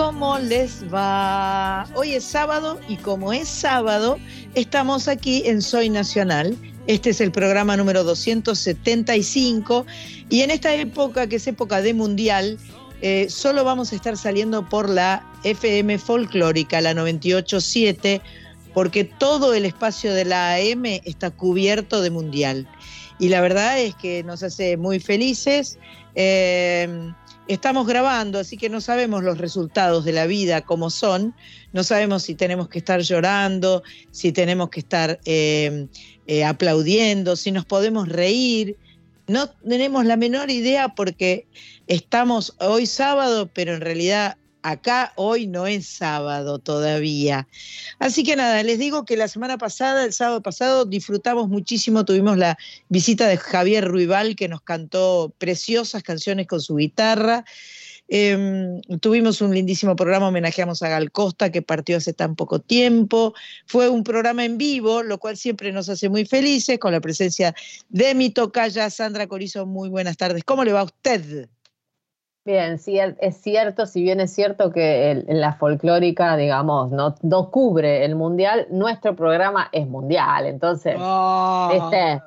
[0.00, 1.86] ¿cómo les va?
[1.94, 4.16] Hoy es sábado y como es sábado,
[4.54, 6.56] estamos aquí en Soy Nacional.
[6.86, 9.84] Este es el programa número 275
[10.30, 12.56] y en esta época, que es época de mundial,
[13.02, 18.22] eh, solo vamos a estar saliendo por la FM folclórica, la 987,
[18.72, 22.66] porque todo el espacio de la AM está cubierto de mundial.
[23.18, 25.78] Y la verdad es que nos hace muy felices.
[26.14, 27.12] Eh,
[27.52, 31.34] estamos grabando, así que no sabemos los resultados de la vida como son,
[31.72, 35.86] no sabemos si tenemos que estar llorando, si tenemos que estar eh,
[36.26, 38.76] eh, aplaudiendo, si nos podemos reír.
[39.26, 41.46] No tenemos la menor idea porque
[41.86, 47.46] estamos hoy sábado, pero en realidad acá hoy no es sábado todavía.
[47.98, 52.36] Así que nada, les digo que la semana pasada, el sábado pasado, disfrutamos muchísimo, tuvimos
[52.38, 57.44] la visita de Javier Ruibal que nos cantó preciosas canciones con su guitarra.
[58.12, 63.34] Eh, tuvimos un lindísimo programa, homenajeamos a Gal Costa, que partió hace tan poco tiempo.
[63.66, 67.54] Fue un programa en vivo, lo cual siempre nos hace muy felices, con la presencia
[67.88, 69.64] de mi tocaya Sandra Corizo.
[69.64, 70.42] Muy buenas tardes.
[70.42, 71.48] ¿Cómo le va a usted?
[72.44, 77.50] Bien, sí, es cierto, si bien es cierto que el, la folclórica, digamos, no, no,
[77.50, 82.22] cubre el mundial, nuestro programa es mundial, entonces, oh, este,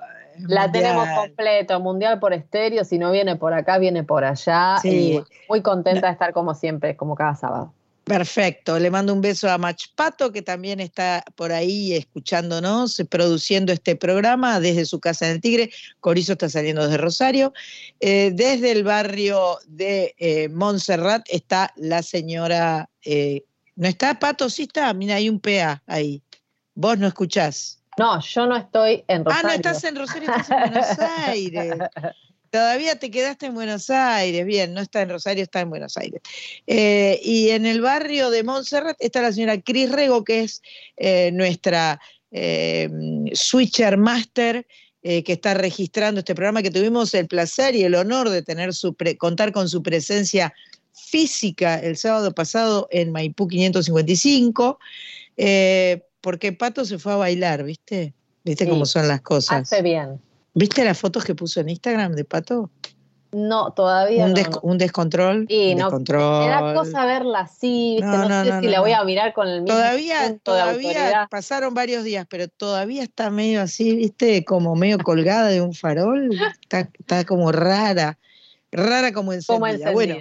[0.48, 5.16] la tenemos completo, mundial por estéreo, si no viene por acá, viene por allá, sí.
[5.16, 7.74] y muy contenta de estar como siempre, como cada sábado.
[8.04, 13.96] Perfecto, le mando un beso a Machpato, que también está por ahí escuchándonos, produciendo este
[13.96, 15.72] programa desde su casa en el Tigre.
[16.02, 17.54] Corizo está saliendo desde Rosario.
[18.02, 22.90] Eh, desde el barrio de eh, Montserrat está la señora.
[23.06, 23.46] Eh,
[23.78, 24.50] ¿No está Pato?
[24.50, 26.22] Sí está, mira, hay un PA ahí.
[26.76, 27.80] Vos no escuchás.
[27.98, 29.48] No, yo no estoy en Rosario.
[29.48, 31.76] Ah, no estás en Rosario, estás en Buenos Aires.
[32.54, 36.22] Todavía te quedaste en Buenos Aires, bien, no está en Rosario, está en Buenos Aires.
[36.68, 40.62] Eh, y en el barrio de Montserrat está la señora Cris Rego, que es
[40.98, 42.00] eh, nuestra
[42.30, 42.92] eh,
[43.34, 44.68] switcher master,
[45.02, 48.96] que está registrando este programa, que tuvimos el placer y el honor de tener su
[49.18, 50.54] contar con su presencia
[50.94, 54.80] física el sábado pasado en Maipú 555,
[56.22, 58.14] porque Pato se fue a bailar, ¿viste?
[58.46, 58.70] ¿Viste sí.
[58.70, 59.64] cómo son las cosas?
[59.64, 60.22] Hace bien.
[60.54, 62.70] ¿Viste las fotos que puso en Instagram de Pato?
[63.34, 64.60] No, todavía un, des no.
[64.62, 65.48] un descontrol.
[65.50, 66.46] Sí, un no, descontrol.
[66.46, 68.06] Me da cosa verla así, ¿viste?
[68.06, 72.04] no, no, sé si la voy a mirar con el mismo Todavía, todavía pasaron varios
[72.04, 74.46] días, pero todavía está medio así, ¿viste?
[74.46, 76.30] Como medio colgada de un farol.
[76.62, 78.20] Está, está como rara.
[78.72, 79.56] Rara como encendida.
[79.56, 79.92] Como encendida.
[79.94, 80.16] Bueno.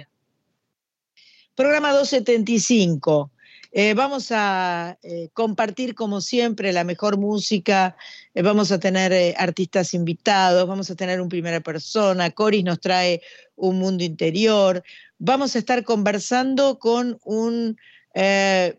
[1.55, 3.29] Programa 275.
[3.75, 7.97] Eh, vamos a eh, compartir, como siempre, la mejor música.
[8.35, 12.29] Eh, vamos a tener artistas invitados, vamos a tener un primera persona.
[12.29, 13.23] Coris nos trae
[13.55, 14.83] un mundo interior.
[15.17, 17.77] Vamos a estar conversando con un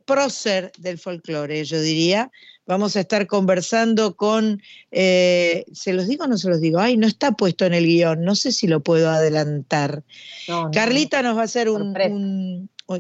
[0.04, 2.30] prócer del folclore, yo diría.
[2.66, 4.62] Vamos a estar conversando con,
[4.92, 6.78] ¿se los digo o no se los digo?
[6.78, 10.04] Ay, no está puesto en el guion, no sé si lo puedo adelantar.
[10.46, 11.92] No, no, Carlita nos va a hacer un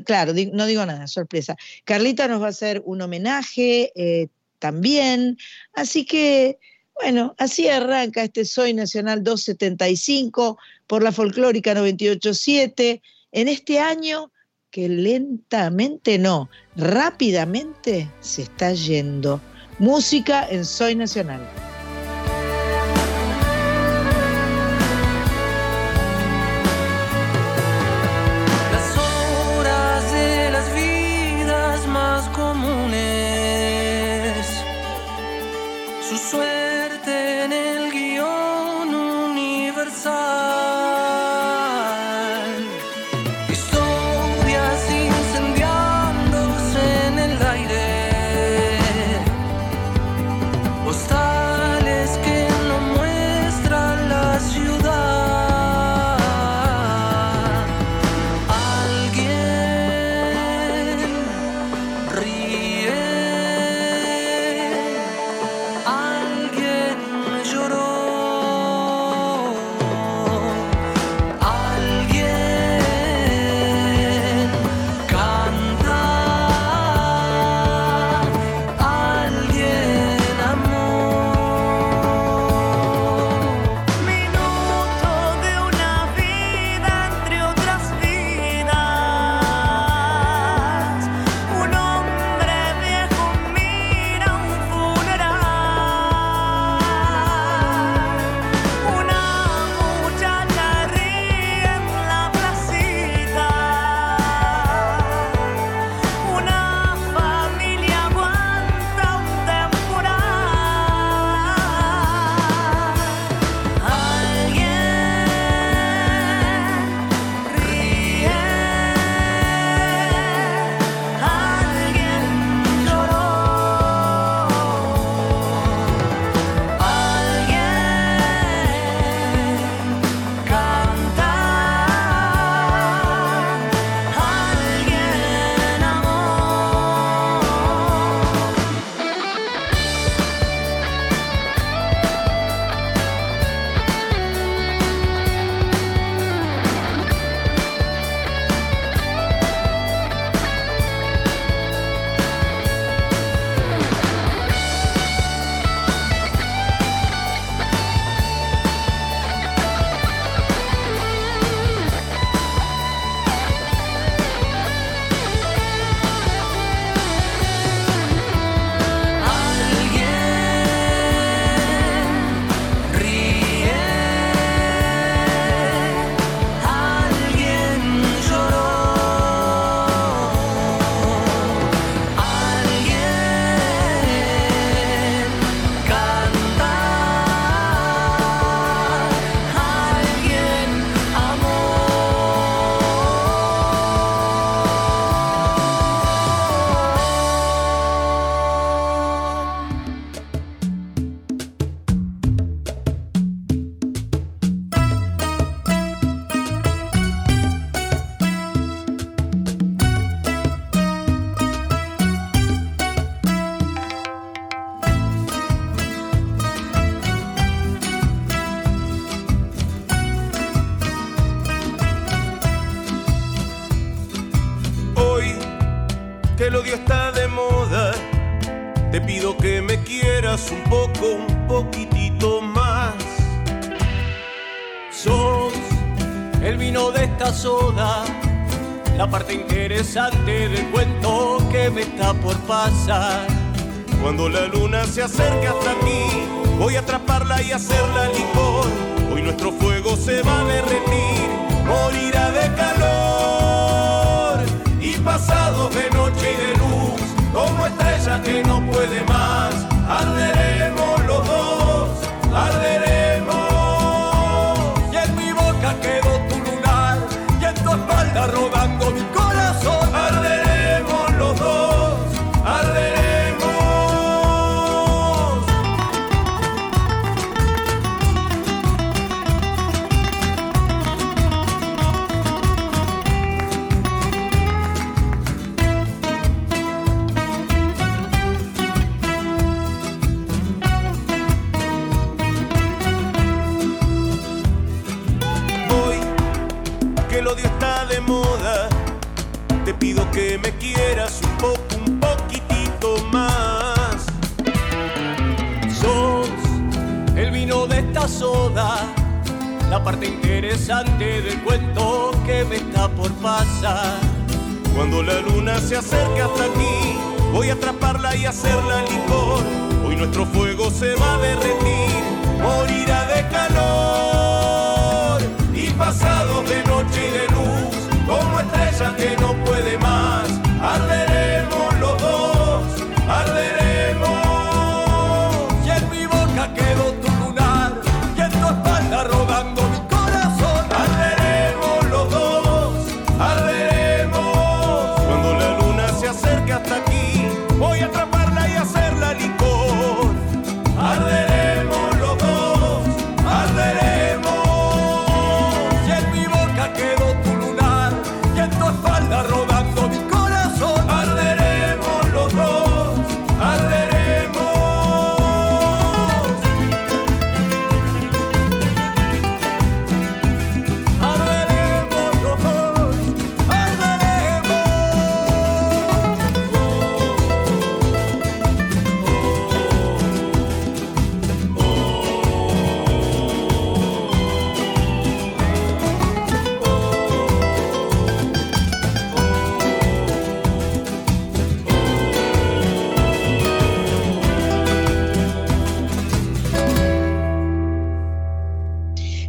[0.04, 1.56] claro, no digo nada, sorpresa.
[1.84, 4.28] Carlita nos va a hacer un homenaje eh,
[4.58, 5.38] también,
[5.74, 6.58] así que,
[6.94, 13.02] bueno, así arranca este Soy Nacional 275 por la folclórica 987,
[13.32, 14.30] en este año
[14.70, 19.40] que lentamente, no, rápidamente se está yendo.
[19.78, 21.40] Música en Soy Nacional.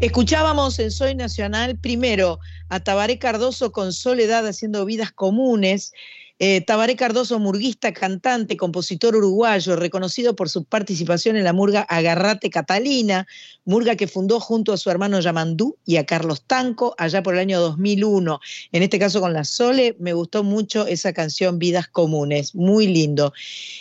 [0.02, 5.94] Escuchábamos en Soy Nacional primero a Tabaré Cardoso con Soledad haciendo vidas comunes.
[6.38, 12.50] Eh, Tabaré Cardoso, murguista, cantante, compositor uruguayo, reconocido por su participación en la murga Agarrate
[12.50, 13.26] Catalina,
[13.64, 17.40] murga que fundó junto a su hermano Yamandú y a Carlos Tanco allá por el
[17.40, 18.42] año 2001.
[18.74, 23.32] En este caso con la Sole, me gustó mucho esa canción Vidas Comunes, muy lindo.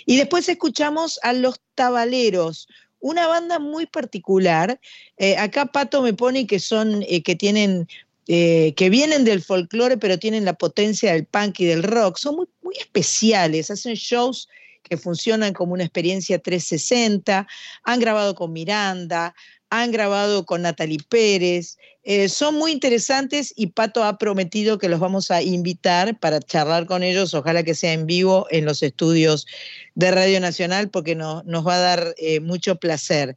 [0.07, 2.69] Y después escuchamos a Los Tabaleros,
[3.05, 4.81] una banda muy particular.
[5.19, 7.87] Eh, acá Pato me pone que son, eh, que tienen,
[8.29, 12.17] eh, que vienen del folclore, pero tienen la potencia del punk y del rock.
[12.17, 14.49] Son muy, muy especiales, hacen shows
[14.83, 17.47] que funcionan como una experiencia 360,
[17.83, 19.35] han grabado con Miranda,
[19.83, 25.01] han grabado con Natalie Pérez, eh, son muy interesantes y Pato ha prometido que los
[25.01, 29.47] vamos a invitar para charlar con ellos, ojalá que sea en vivo en los estudios
[29.95, 33.37] de Radio Nacional, porque no- nos va a dar eh, mucho placer.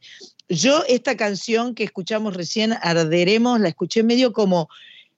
[0.50, 4.70] Yo esta canción que escuchamos recién, Arderemos, la escuché medio como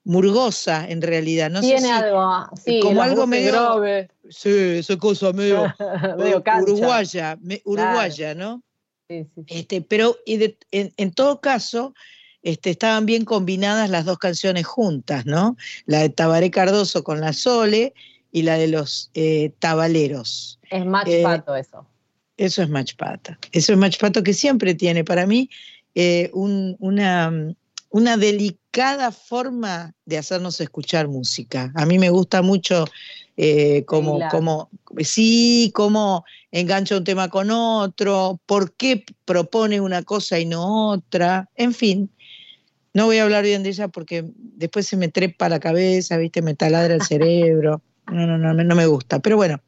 [0.04, 1.50] murgosa en realidad.
[1.50, 4.48] No sé Tiene si- algo, sí, como algo medio- graves, Sí,
[4.78, 5.64] esa cosa medio,
[6.18, 8.62] medio uruguaya, me- uruguaya, ¿no?
[9.10, 9.42] Sí, sí, sí.
[9.48, 11.94] Este, pero y de- en, en todo caso,
[12.44, 15.56] este, estaban bien combinadas las dos canciones juntas, ¿no?
[15.86, 17.92] La de Tabaré Cardoso con la Sole
[18.30, 20.60] y la de los eh, Tabaleros.
[20.70, 21.84] Es match Eh, pato eso.
[22.36, 23.38] Eso es Machpata.
[23.52, 25.50] Eso es Machpato que siempre tiene para mí
[25.96, 27.32] eh, un- una,
[27.90, 31.72] una delicada forma de hacernos escuchar música.
[31.74, 32.86] A mí me gusta mucho
[33.36, 40.38] eh, como, como, sí, cómo engancha un tema con otro, por qué propone una cosa
[40.38, 42.10] y no otra, en fin.
[42.92, 46.42] No voy a hablar bien de ella porque después se me trepa la cabeza, ¿viste?
[46.42, 47.82] Me taladra el cerebro.
[48.10, 49.20] No, no, no, no me gusta.
[49.20, 49.60] Pero bueno.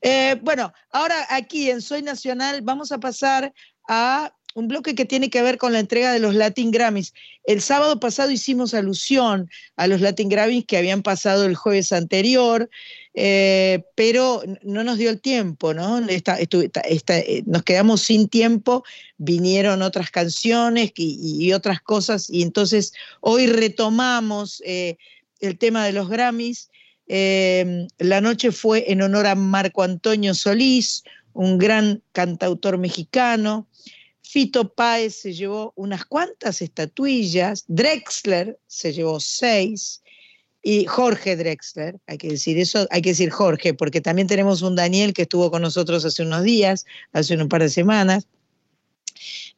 [0.00, 3.52] Eh, bueno, ahora aquí en Soy Nacional vamos a pasar
[3.88, 7.12] a un bloque que tiene que ver con la entrega de los Latin Grammys.
[7.44, 12.70] El sábado pasado hicimos alusión a los Latin Grammys que habían pasado el jueves anterior,
[13.16, 16.00] eh, pero no nos dio el tiempo, ¿no?
[16.08, 18.82] Eh, nos quedamos sin tiempo,
[19.18, 24.96] vinieron otras canciones y, otras cosas, y entonces hoy retomamos eh,
[25.38, 26.70] el tema de los Grammys.
[27.06, 31.04] la noche fue en honor a Marco Antonio Solís,
[31.34, 33.68] un gran cantautor mexicano.
[34.22, 40.02] Fito Páez se llevó unas cuantas estatuillas, Drexler se llevó seis,
[40.64, 44.74] y Jorge Drexler, hay que decir eso, hay que decir Jorge, porque también tenemos un
[44.74, 48.26] Daniel que estuvo con nosotros hace unos días, hace un par de semanas.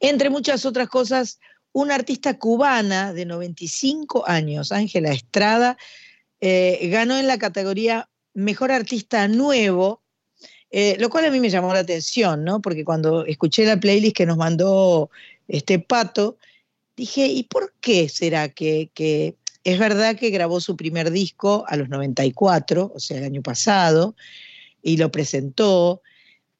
[0.00, 1.38] Entre muchas otras cosas,
[1.72, 5.78] una artista cubana de 95 años, Ángela Estrada,
[6.40, 10.02] eh, ganó en la categoría Mejor Artista Nuevo
[10.70, 12.60] eh, lo cual a mí me llamó la atención, ¿no?
[12.60, 15.10] Porque cuando escuché la playlist que nos mandó
[15.48, 16.38] este Pato,
[16.96, 18.90] dije, ¿y por qué será que,
[19.66, 24.14] es verdad que grabó su primer disco a los 94, o sea, el año pasado,
[24.80, 26.02] y lo presentó?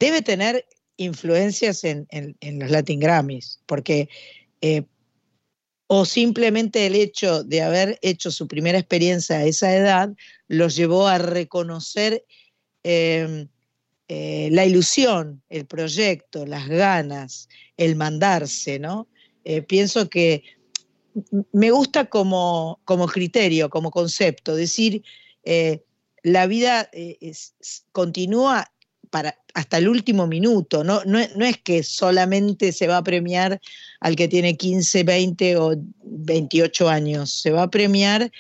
[0.01, 2.09] Debe tener influencias en,
[2.59, 4.09] los Latin Grammys, porque
[4.61, 4.83] eh,
[5.87, 10.13] o simplemente el hecho de haber hecho su primera experiencia a esa edad
[10.49, 12.25] los llevó a reconocer
[12.83, 13.47] eh,
[14.09, 19.07] eh, la ilusión, el proyecto, las ganas, el mandarse, ¿no?
[19.45, 20.43] Eh, pienso que
[21.53, 25.03] me gusta como, como, criterio, como concepto, decir,
[25.45, 25.83] eh,
[26.23, 26.91] la vida
[27.93, 28.71] continúa
[29.11, 31.05] para, hasta el último minuto, ¿no?
[31.05, 33.61] No, no es que solamente se va a premiar
[34.01, 38.31] al que tiene 15, 20 o 28 años, se va a premiar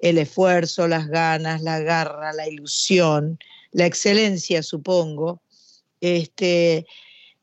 [0.00, 3.38] el esfuerzo, las ganas, la garra, la ilusión,
[3.72, 5.42] la excelencia, supongo.
[6.00, 6.86] Este,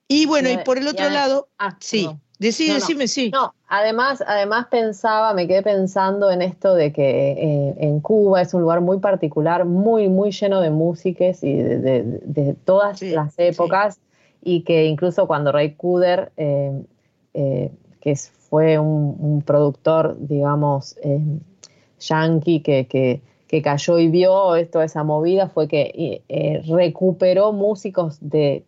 [0.08, 3.32] y bueno, y, por el otro lado, sí, decime, sí.
[3.32, 8.54] No, además, además pensaba, me quedé pensando en esto de que eh, en Cuba es
[8.54, 14.00] un lugar muy particular, muy, muy lleno de músicas y de, todas las épocas,
[14.44, 16.84] y que incluso cuando Ray Kuder, eh,
[17.34, 20.96] eh, que fue un, productor, digamos,
[22.00, 26.22] yankee, que que cayó y vio esto, esa movida, fue que
[26.68, 28.66] recuperó músicos de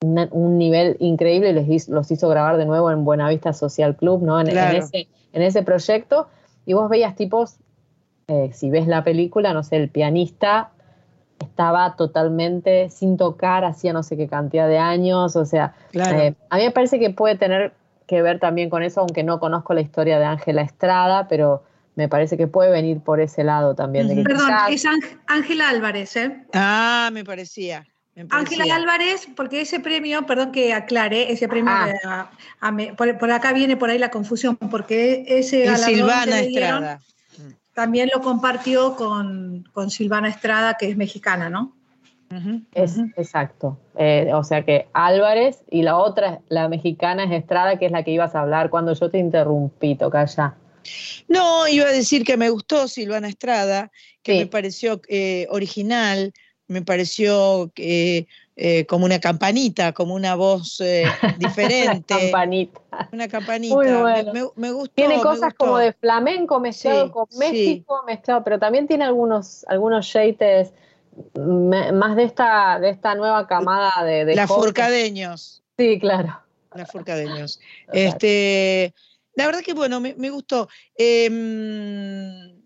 [0.00, 4.40] un nivel increíble y les los hizo grabar de nuevo en Buenavista Social Club, ¿no?
[4.40, 6.28] En, ese, en ese, proyecto.
[6.66, 7.56] Y vos veías tipos,
[8.28, 10.70] eh, si ves la película, no sé, el pianista
[11.40, 16.56] estaba totalmente sin tocar, hacía no sé qué cantidad de años, o sea, eh, a
[16.56, 17.72] mí me parece que puede tener
[18.06, 21.62] que ver también con eso, aunque no conozco la historia de Ángela Estrada, pero
[21.94, 24.24] me parece que puede venir por ese lado también.
[24.24, 24.84] Perdón, es
[25.26, 26.44] Ángela Álvarez, ¿eh?
[26.54, 27.84] Ah, me parecía.
[28.30, 32.30] Ángela Álvarez, porque ese premio, perdón que aclare, ese premio, ah.
[32.96, 37.00] por, acá viene por ahí la confusión, porque ese galardón Silvana Estrada.
[37.74, 41.74] también lo compartió con, Silvana Estrada, que es mexicana, ¿no?
[42.74, 43.78] es exacto.
[43.96, 48.02] Eh, o sea que Álvarez y la otra, la mexicana es Estrada, que es la
[48.02, 50.54] que ibas a hablar cuando yo te interrumpí, toca ya.
[51.26, 53.90] No, iba a decir que me gustó Silvana Estrada,
[54.22, 56.32] que me pareció eh, original,
[56.68, 60.78] me pareció eh, eh, como una campanita, como una voz
[61.38, 62.14] diferente.
[62.14, 62.80] una campanita.
[63.12, 64.32] Una campanita.
[64.54, 64.94] me, gustó.
[64.94, 70.72] Tiene cosas como de flamenco mezclado con México mezclado, pero también tiene algunos, algunos shades
[71.34, 74.24] más de esta, de esta nueva camada de...
[74.24, 75.64] de Las furcadeños.
[75.76, 76.40] Sí, claro.
[76.74, 77.60] Las furcadeños.
[77.92, 78.94] este,
[79.34, 80.68] la verdad que bueno, me, gustó.
[80.96, 82.60] Em,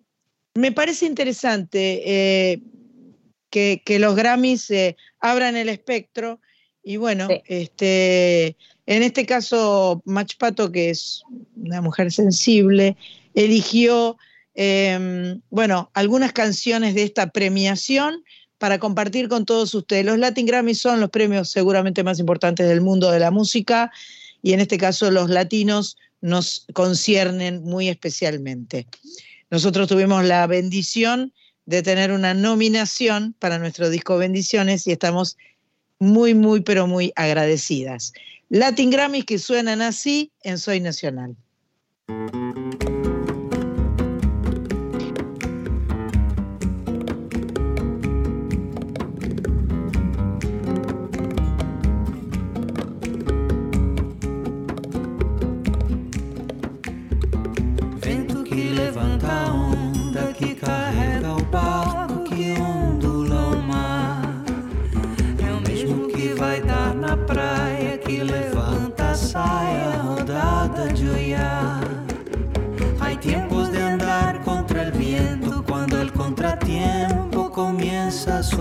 [0.54, 2.60] me parece interesante
[3.52, 6.40] que, los Grammys eh, abran el espectro
[6.82, 8.56] y bueno, este,
[8.86, 11.22] en este caso Mach Pato, que es
[11.54, 12.96] una mujer sensible,
[13.34, 14.16] eligió
[14.54, 18.24] em, bueno, algunas canciones de esta premiación
[18.58, 20.04] para compartir con todos ustedes.
[20.04, 23.92] Los Latin Grammys son los premios seguramente más importantes del mundo de la música
[24.42, 28.86] y en este caso los latinos nos conciernen muy especialmente.
[29.50, 31.32] Nosotros tuvimos la bendición
[31.66, 35.36] de tener una nominación para nuestro disco Bendiciones y estamos
[35.98, 38.12] muy, muy, pero muy agradecidas.
[38.48, 41.36] Latin Grammys que suenan así en Soy Nacional.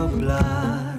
[0.02, 0.91] of blood.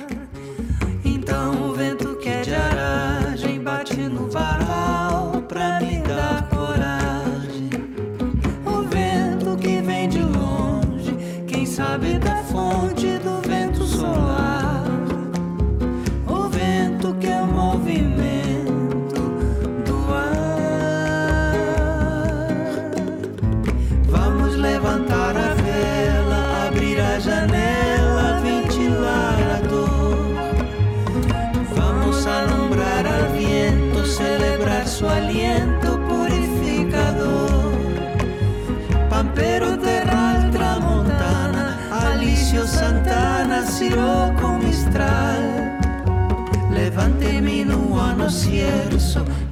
[48.46, 48.72] e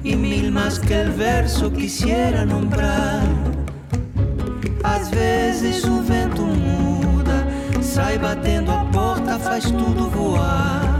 [0.03, 3.21] y mil más que el verso quisiera nombrar.
[4.83, 7.47] Às vezes o vento muda,
[7.81, 10.90] sai batendo a porta, faz tudo voar.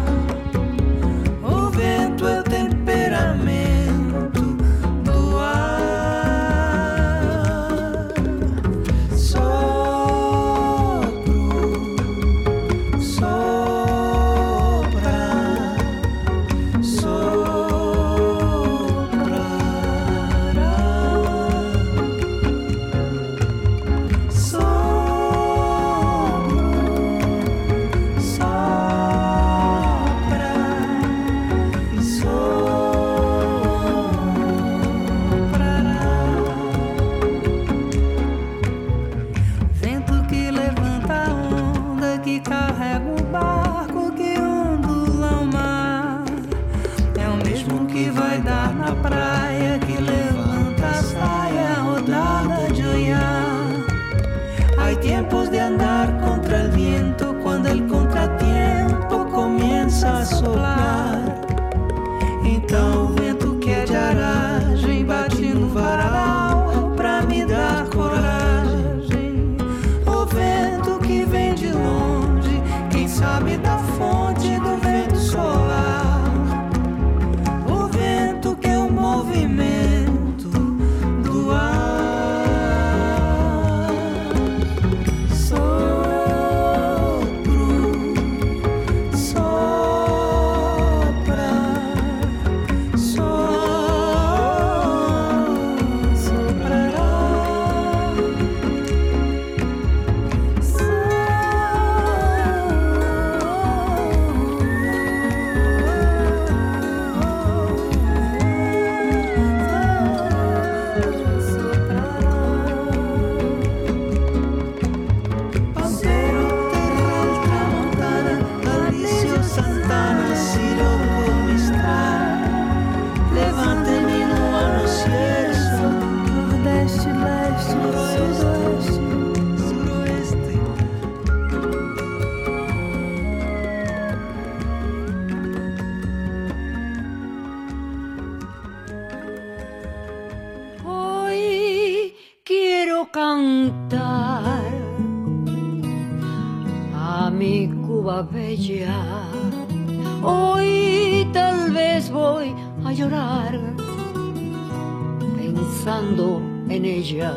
[156.75, 157.33] en ella.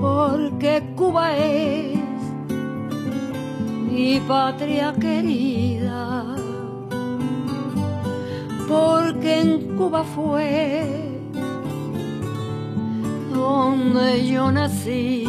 [0.00, 1.98] Porque Cuba es
[3.90, 6.36] mi patria querida.
[8.68, 10.84] Porque en Cuba fue
[13.32, 15.28] donde yo nací.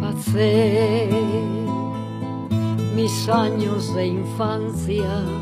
[0.00, 1.08] Pasé
[2.94, 5.41] mis años de infancia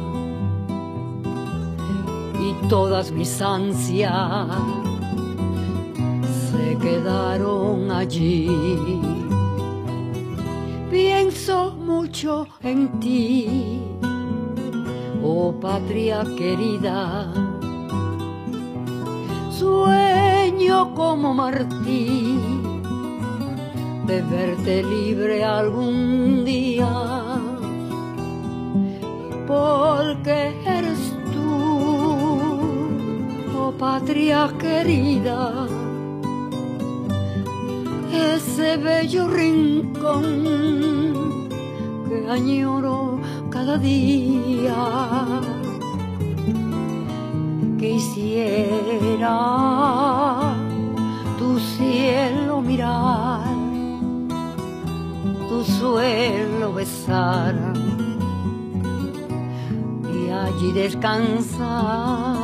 [2.69, 4.47] todas mis ansias
[6.51, 8.49] se quedaron allí.
[10.91, 13.81] Pienso mucho en ti,
[15.23, 17.33] oh patria querida.
[19.51, 22.39] Sueño como Martí
[24.07, 26.89] de verte libre algún día.
[29.47, 30.53] Porque
[33.81, 35.67] patria querida,
[38.13, 40.27] ese bello rincón
[42.07, 44.77] que añoro cada día.
[47.79, 49.39] Quisiera
[51.39, 53.49] tu cielo mirar,
[55.49, 57.55] tu suelo besar
[60.15, 62.40] y allí descansar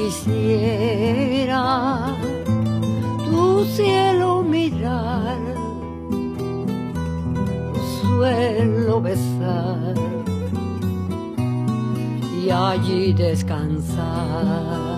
[0.00, 1.62] quisiera
[3.26, 5.38] tu cielo mirar,
[7.74, 9.94] tu suelo besar
[12.42, 14.89] y allí descansar.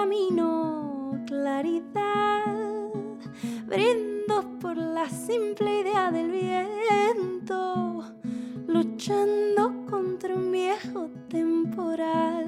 [0.00, 2.44] camino claridad.
[3.66, 8.04] Brindo por la simple idea del viento,
[8.68, 12.46] luchando contra un viejo temporal.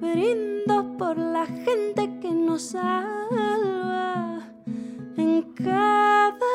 [0.00, 4.40] Brindo por la gente que nos salva
[5.16, 6.52] en cada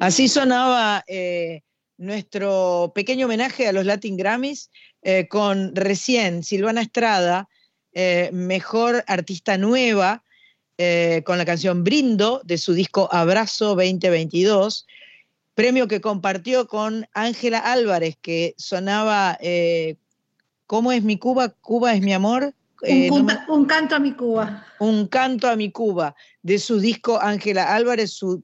[0.00, 1.62] Así sonaba eh,
[1.98, 4.70] nuestro pequeño homenaje a los Latin Grammys
[5.02, 7.50] eh, con recién Silvana Estrada,
[7.92, 10.24] eh, mejor artista nueva,
[11.26, 14.86] con la canción Brindo de su disco Abrazo 2022,
[15.54, 19.36] premio que compartió con Ángela Álvarez, que sonaba
[20.66, 21.50] ¿Cómo es mi Cuba?
[21.50, 22.54] Cuba es mi amor.
[22.80, 24.64] Un, un, canto a mi Cuba.
[24.78, 28.42] Un canto a mi Cuba, de su disco Ángela Álvarez, su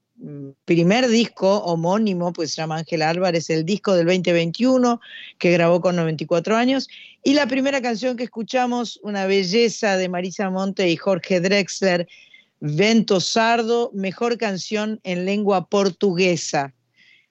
[0.65, 5.01] primer disco homónimo, pues se llama Ángel Álvarez, el disco del 2021
[5.39, 6.89] que grabó con 94 años.
[7.23, 12.09] Y la primera canción que escuchamos, una belleza de Marisa Monte y Jorge Drexler,
[12.61, 16.73] Vento Sardo, mejor canción en lengua portuguesa.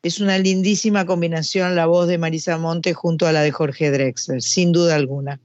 [0.04, 4.42] Es una lindísima combinación la voz de Marisa Monte junto a la de Jorge Drexler,
[4.42, 5.40] sin duda alguna.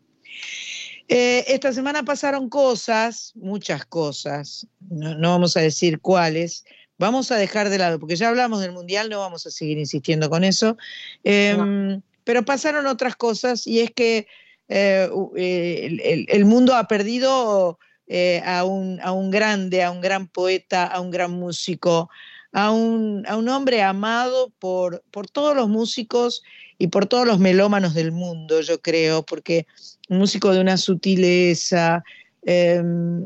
[1.08, 6.64] Eh, esta semana pasaron cosas, muchas cosas, no vamos a decir cuáles,
[7.00, 10.28] Vamos a dejar de lado, porque ya hablamos del Mundial, no vamos a seguir insistiendo
[10.28, 10.76] con eso.
[11.24, 14.26] Em, pero pasaron otras cosas y es que
[14.68, 20.28] eh, eh, el, mundo ha perdido eh, a, un, a, un, grande, a un gran
[20.28, 22.10] poeta, a un gran músico,
[22.52, 26.42] a un, a un hombre amado por, por todos los músicos
[26.76, 29.66] y por todos los melómanos del mundo, yo creo, porque
[30.10, 32.04] un músico de una sutileza.
[32.42, 33.24] Em,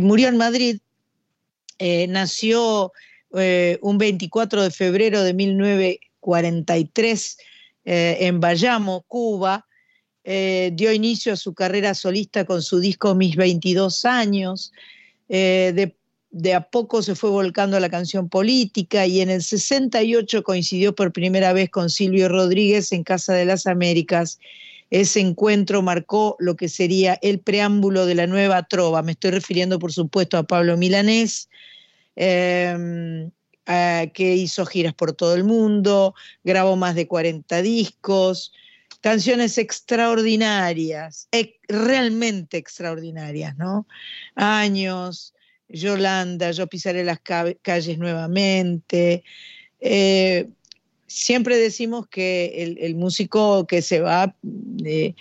[0.00, 0.78] murió en Madrid
[1.78, 2.92] eh, nació
[3.34, 7.36] eh, un 24 de febrero de 1943
[7.84, 9.66] eh, en Bayamo, Cuba.
[10.24, 14.72] dio inicio a su carrera solista con su disco Mis 22 años.
[15.28, 15.94] De,
[16.30, 20.94] de, a poco se fue volcando a la canción política y en el 68 coincidió
[20.94, 24.38] por primera vez con Silvio Rodríguez en Casa de las Américas.
[24.90, 29.02] Ese encuentro marcó lo que sería el preámbulo de la nueva trova.
[29.02, 31.48] Me estoy refiriendo, por supuesto, a Pablo Milanés,
[32.16, 33.30] Em,
[34.14, 38.52] que hizo giras por todo el mundo, grabó más de 40 discos,
[39.00, 41.28] canciones extraordinarias,
[41.68, 43.86] realmente extraordinarias, ¿no?
[44.36, 45.34] Años,
[45.68, 49.24] Yolanda, yo pisaré las calles nuevamente.
[49.80, 50.48] Eh,
[51.06, 54.34] siempre decimos que el, músico que se va
[54.84, 55.14] eh,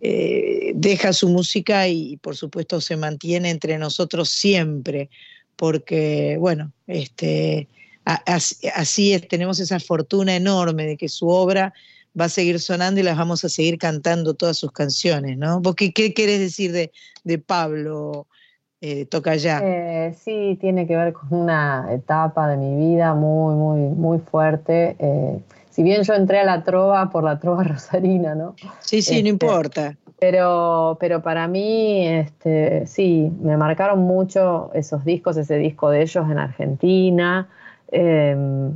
[0.00, 5.10] eh, deja su música y por supuesto se mantiene entre nosotros siempre
[5.56, 7.68] porque, bueno, este,
[8.04, 11.72] así, es, tenemos esa fortuna enorme de que su obra
[12.18, 15.62] va a seguir sonando y las vamos a seguir cantando todas sus canciones, ¿no?
[15.76, 16.90] qué, qué querés decir de,
[17.24, 18.26] de Pablo?
[18.84, 19.60] Eh, toca ya.
[19.62, 24.96] Eh, sí, tiene que ver con una etapa de mi vida muy, muy, muy fuerte.
[24.98, 25.38] Eh,
[25.70, 28.56] si bien yo entré a la trova por la trova rosarina, ¿no?
[28.80, 29.96] Sí, sí, no este, importa.
[30.18, 36.28] Pero, pero para mí, este, sí, me marcaron mucho esos discos, ese disco de ellos
[36.28, 37.48] en Argentina.
[37.92, 38.72] Em,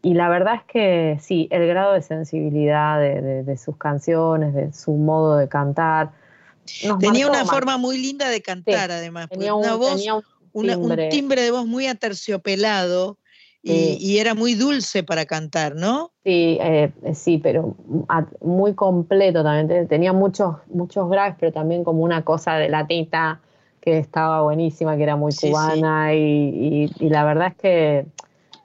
[0.00, 4.92] y la verdad es que sí, el grado de sensibilidad de, sus canciones, de su
[4.92, 6.12] modo de cantar.
[7.00, 9.28] Tenía una forma muy linda de cantar, además.
[9.28, 10.04] Tenía una voz,
[10.52, 13.18] un timbre de voz muy aterciopelado
[13.62, 16.12] y, era muy dulce para cantar, ¿no?
[16.24, 17.76] Sí, eh, sí, pero
[18.40, 19.88] muy completo también.
[19.88, 23.40] Tenía muchos, muchos graves, pero también como una cosa de latita
[23.80, 26.14] que estaba buenísima, que era muy cubana.
[26.14, 28.06] Y, la verdad es que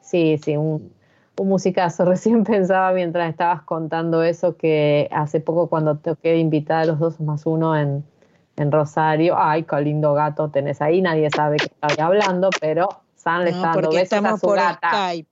[0.02, 0.92] sí, sí, un,
[1.38, 2.06] un musicazo.
[2.06, 7.20] Recién pensaba mientras estabas contando eso que hace poco cuando toqué invitar a los dos
[7.20, 8.04] más uno en,
[8.58, 13.44] en Rosario, ay, qué lindo gato tenés ahí, nadie sabe que estaba hablando, pero San
[13.44, 15.30] le está porque estamos por Skype.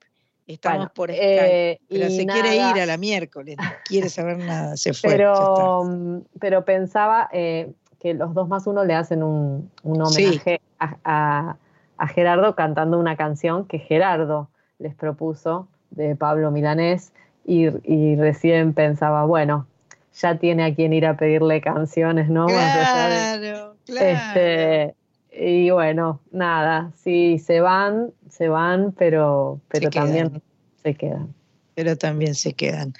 [0.47, 1.71] Estamos por Skype.
[1.71, 5.11] Eh, pero se quiere ir a la miércoles, no quiere saber nada, se fue.
[5.11, 11.55] Pero, mm, pero pensaba eh, que los dos más uno le hacen un, homenaje a,
[12.13, 17.11] Gerardo cantando una canción que Gerardo les propuso de Pablo Milanés
[17.45, 19.67] y, recién pensaba, bueno,
[20.13, 22.45] ya tiene a quien ir a pedirle canciones, ¿no?
[22.47, 24.07] Claro, claro.
[24.07, 24.95] Este,
[25.31, 30.43] y bueno, nada, si se van, se van, pero, pero también
[30.83, 31.33] se quedan.
[31.73, 32.93] Pero también se quedan.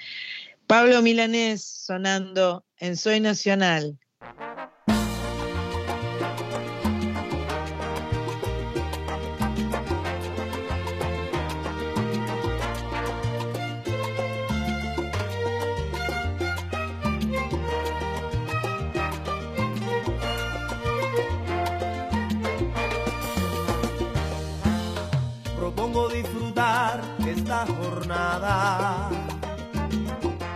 [0.66, 3.98] Pablo Milanés sonando en Soy Nacional.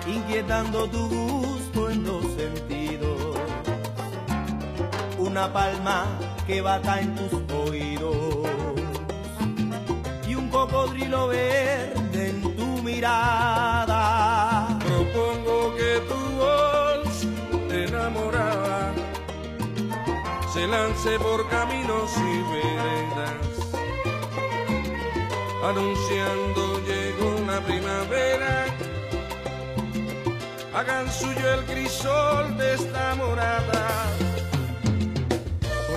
[0.06, 3.38] Inquietando tu gusto en los sentidos.
[5.18, 6.06] Una palma
[6.46, 8.16] que bata en tus oídos
[10.26, 14.68] y un cocodrilo verde en tu mirada.
[14.80, 17.26] Propongo que tu voz
[17.70, 18.92] enamorada
[20.52, 23.63] se lance por caminos y veredas,
[25.68, 28.66] anunciando llegó la primavera.
[30.74, 34.06] Hagan suyo el crisol de esta morada.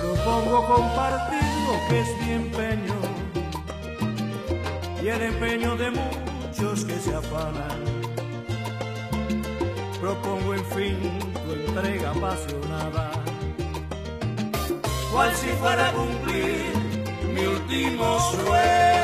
[0.00, 3.00] Propongo compartir lo que es mi empeño
[5.02, 7.78] y el empeño de muchos que se afanan.
[10.00, 13.10] Propongo en fin tu entrega apasionada,
[15.12, 16.72] cual si fuera cumplir
[17.34, 18.97] mi último sueño.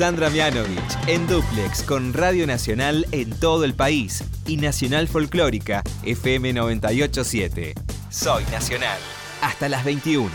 [0.00, 6.54] Sandra Mianovich en Duplex con Radio Nacional en todo el país y Nacional Folclórica FM
[6.54, 7.74] 987.
[8.08, 8.98] Soy Nacional.
[9.42, 10.30] Hasta las 21.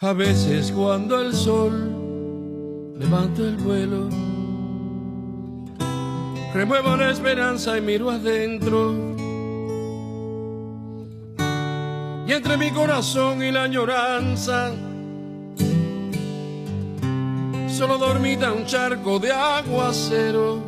[0.00, 4.10] A veces cuando el sol levanta el vuelo,
[6.52, 8.92] remuevo la esperanza y miro adentro.
[12.26, 14.70] Y entre mi corazón y la añoranza,
[17.74, 20.62] solo dormita un charco de aguacero.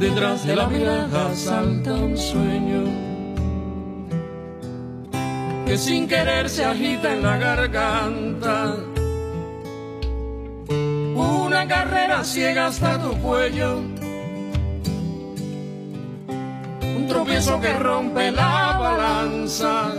[0.00, 2.84] Detrás de la mirada salta un sueño
[5.66, 8.76] que sin querer se agita en la garganta.
[11.16, 13.76] Una carrera ciega hasta tu cuello.
[16.96, 19.92] Un tropiezo que rompe la balanza.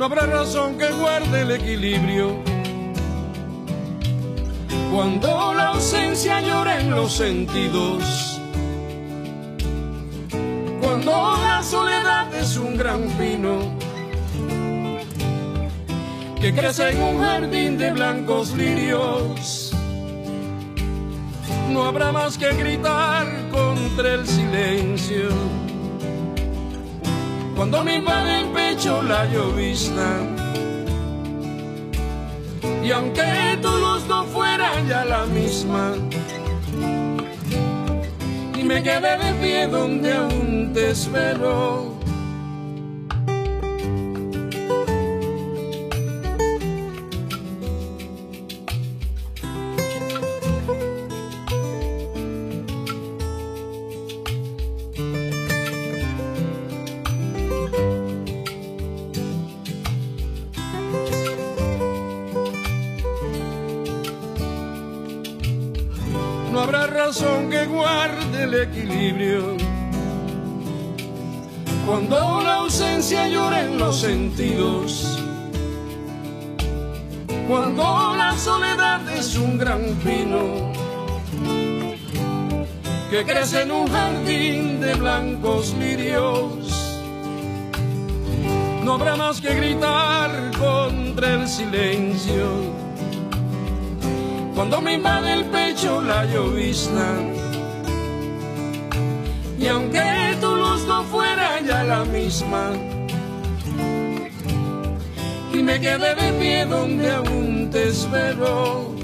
[0.00, 2.42] No habrá razón que guarde el equilibrio.
[4.90, 8.40] Cuando la ausencia llora en los sentidos
[10.80, 13.58] cuando la soledad es un gran pino
[16.40, 19.70] que crece en un jardín de blancos lirios.
[21.68, 25.28] No habrá más que gritar contra el silencio.
[27.60, 30.20] Cuando me invade el pecho la llovizna.
[32.82, 35.92] Y aunque tu luz no fuera ya la misma,
[38.58, 41.99] y me quedé de pie donde aún te espero.
[74.10, 75.06] Sentidos,
[77.46, 77.84] cuando
[78.16, 80.72] la soledad es un gran pino
[83.08, 86.98] que crece en un jardín de blancos lirios.
[88.82, 92.46] No habrá más que gritar contra el silencio.
[94.56, 97.10] Cuando me invade el pecho la llovizna.
[99.56, 102.72] Y aunque tu luz no fuera ya la misma,
[105.60, 108.94] y me quedé de pie donde aún te espero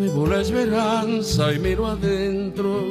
[0.00, 2.82] Vivo la esperanza y miro adentro.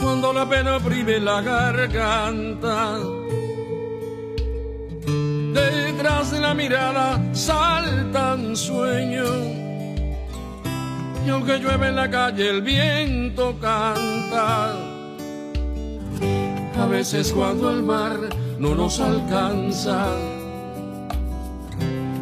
[0.00, 2.98] Cuando la pena oprime la garganta,
[5.52, 9.28] detrás de la mirada saltan sueños.
[11.26, 14.74] Y aunque llueve en la calle, el viento canta.
[16.80, 20.14] A veces cuando el mar no nos alcanza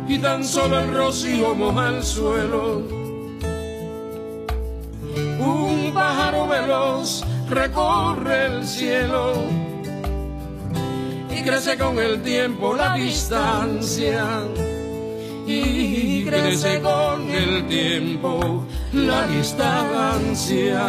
[0.09, 2.83] y tan solo el rocío moja el suelo.
[5.39, 9.35] Un pájaro veloz recorre el cielo
[11.31, 14.25] y crece con el tiempo la distancia.
[15.47, 18.65] Y crece con el tiempo
[18.95, 20.81] la distancia.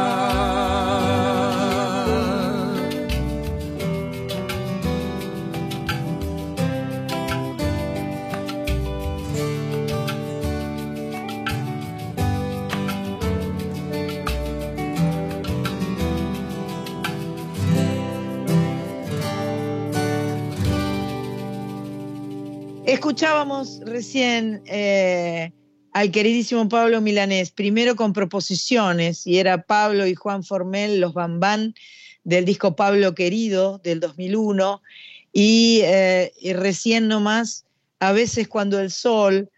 [23.02, 25.52] Escuchábamos recién eh,
[25.92, 31.74] al queridísimo Pablo Milanés, primero con proposiciones, y era Pablo y Juan Formel, los Bambán,
[32.24, 34.84] del disco Pablo Querido del 2001,
[35.34, 37.66] eh, y, recién nomás,
[38.00, 39.50] a veces cuando el sol,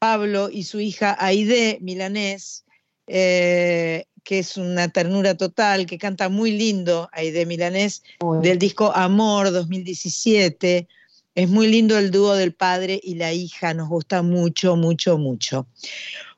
[0.00, 2.64] Pablo y su hija Aide Milanés,
[3.06, 8.02] eh, que es una ternura total, que canta muy lindo, Aide Milanés,
[8.42, 10.88] del disco Amor 2017
[11.34, 15.66] es muy lindo el dúo del padre y la hija, nos gusta mucho, mucho, mucho.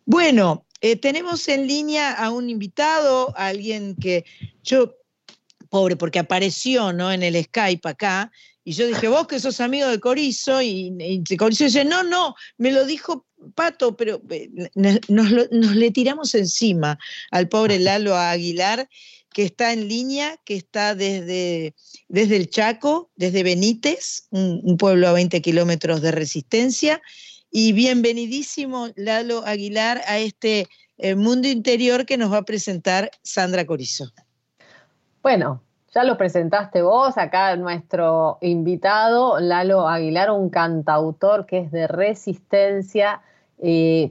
[0.05, 4.25] Bueno, eh, tenemos en línea a un invitado, a alguien que
[4.63, 4.97] yo,
[5.71, 7.13] pobre, porque apareció ¿no?
[7.13, 8.31] en el Skype acá,
[8.65, 12.35] y yo dije, vos que sos amigo de Corizo, y, y Corizo dice, no, no,
[12.59, 16.99] me lo dijo Pato, pero eh, nos, nos le tiramos encima
[17.31, 18.89] al pobre Lalo Aguilar,
[19.33, 21.75] que está en línea, que está desde,
[22.09, 27.01] desde el Chaco, desde Benítez, un, pueblo a 20 kilómetros de resistencia.
[27.51, 30.69] Y bienvenidísimo, Lalo Aguilar, a este
[30.99, 34.11] eh, mundo interior que nos va a presentar Sandra Corizo.
[35.23, 35.63] Bueno,
[35.95, 43.21] ya lo presentaste vos, acá nuestro invitado, Lalo Aguilar, un cantautor que es de resistencia,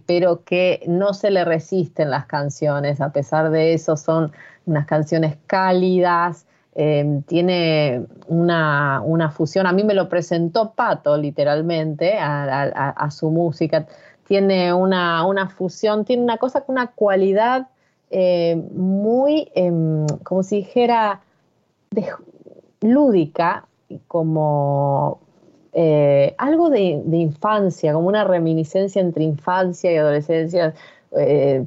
[0.05, 4.31] pero que no se le resisten las canciones, a pesar de eso son
[4.65, 9.03] unas canciones cálidas, em, tiene una,
[9.35, 13.87] fusión, a mí me lo presentó Pato literalmente a, su música,
[14.25, 17.67] tiene una, fusión, tiene una cosa con una cualidad
[18.09, 21.21] eh, muy, em, como si dijera,
[22.79, 23.67] lúdica,
[24.07, 25.19] como
[25.73, 30.73] eh, algo de, infancia, como una reminiscencia entre infancia y adolescencia,
[31.17, 31.65] eh,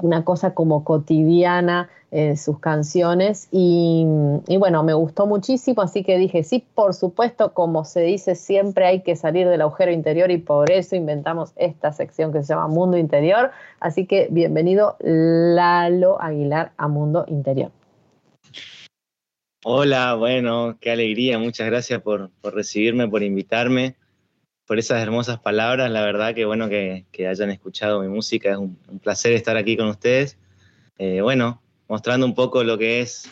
[0.00, 4.06] una cosa como cotidiana en sus canciones y,
[4.58, 9.00] bueno, me gustó muchísimo, así que dije, sí, por supuesto, como se dice siempre hay
[9.00, 12.96] que salir del agujero interior y por eso inventamos esta sección que se llama Mundo
[12.96, 17.72] Interior, así que bienvenido Lalo Aguilar a Mundo Interior.
[19.64, 23.96] Hola, bueno, qué alegría, muchas gracias por, por recibirme, por invitarme
[24.66, 25.90] por esas hermosas palabras.
[25.90, 28.52] La verdad que bueno que, hayan escuchado mi música.
[28.52, 30.36] Es un, placer estar aquí con ustedes.
[30.98, 33.28] Eh, bueno, mostrando un poco lo que es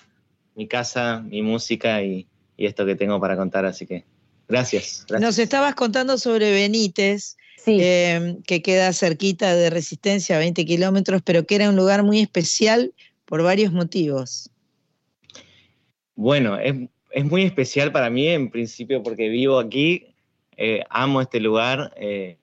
[0.54, 2.26] mi casa, mi música y,
[2.58, 3.66] esto que tengo para contar.
[3.66, 4.04] Así que
[4.48, 5.04] gracias.
[5.20, 7.36] Nos estabas contando sobre Benítez.
[7.64, 12.92] Eh, que queda cerquita de Resistencia, 20 kilómetros, pero que era un lugar muy especial
[13.24, 14.50] por varios motivos.
[16.22, 16.76] Bueno, es,
[17.10, 20.14] es muy especial para mí en principio porque vivo aquí,
[20.56, 21.92] eh, amo este lugar.
[21.96, 22.38] Eh,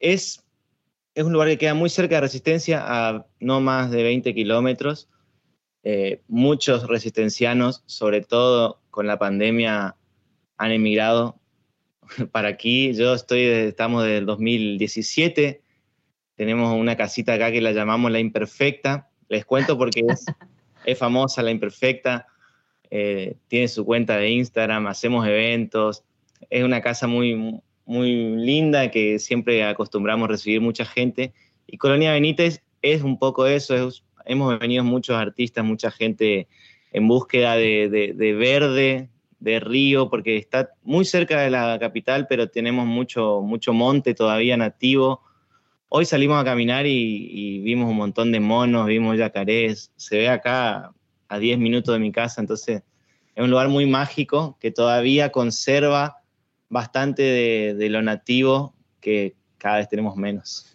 [0.00, 0.44] es,
[1.14, 5.08] es un lugar que queda muy cerca de Resistencia, a no más de 20 kilómetros.
[5.84, 9.94] Eh, muchos resistencianos, sobre todo con la pandemia,
[10.56, 11.38] han emigrado
[12.32, 12.92] para aquí.
[12.94, 15.62] Yo estoy, estamos desde el 2017
[16.34, 19.08] tenemos una casita acá que la llamamos La Imperfecta.
[19.28, 20.24] Les cuento porque es,
[20.84, 22.26] es famosa La Imperfecta.
[22.96, 26.04] Eh, tiene su cuenta de Instagram, hacemos eventos.
[26.48, 31.32] Es una casa muy, muy linda que siempre acostumbramos recibir mucha gente.
[31.66, 33.90] Y Colonia Benítez es un poco eso.
[34.26, 36.46] hemos venido muchos artistas, mucha gente
[36.92, 39.08] en búsqueda de, de verde,
[39.40, 44.56] de río, porque está muy cerca de la capital, pero tenemos mucho, mucho monte todavía
[44.56, 45.20] nativo
[45.96, 50.92] Hoy salimos a caminar y, vimos un montón de monos, vimos yacarés, se ve acá
[51.34, 52.82] a 10 minutos de mi casa, entonces
[53.34, 56.18] es un lugar muy mágico que todavía conserva
[56.68, 60.66] bastante de, lo nativo que cada vez tenemos menos.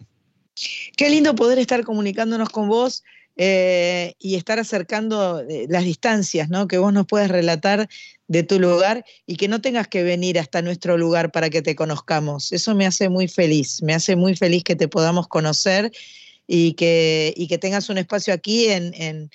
[0.96, 3.02] Qué lindo poder estar comunicándonos con vos
[3.36, 6.68] eh, y estar acercando eh, las distancias, ¿no?
[6.68, 7.88] Que vos nos puedas relatar
[8.28, 11.74] de tu lugar y que no tengas que venir hasta nuestro lugar para que te
[11.74, 12.52] conozcamos.
[12.52, 15.90] Eso me hace muy feliz, me hace muy feliz que te podamos conocer
[16.46, 19.30] y que, que tengas un espacio aquí en,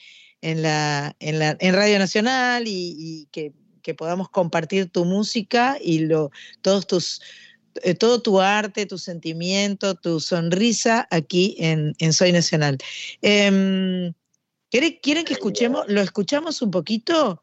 [0.54, 3.54] la, en, Radio Nacional y, que,
[3.98, 6.32] podamos compartir tu música y lo,
[6.62, 7.22] todos tus,
[7.84, 12.78] eh, todo tu arte, tu sentimiento, tu sonrisa aquí en, Soy Nacional.
[13.22, 14.14] Em,
[14.72, 17.42] ¿Quieren que escuchemos, lo escuchamos un poquito?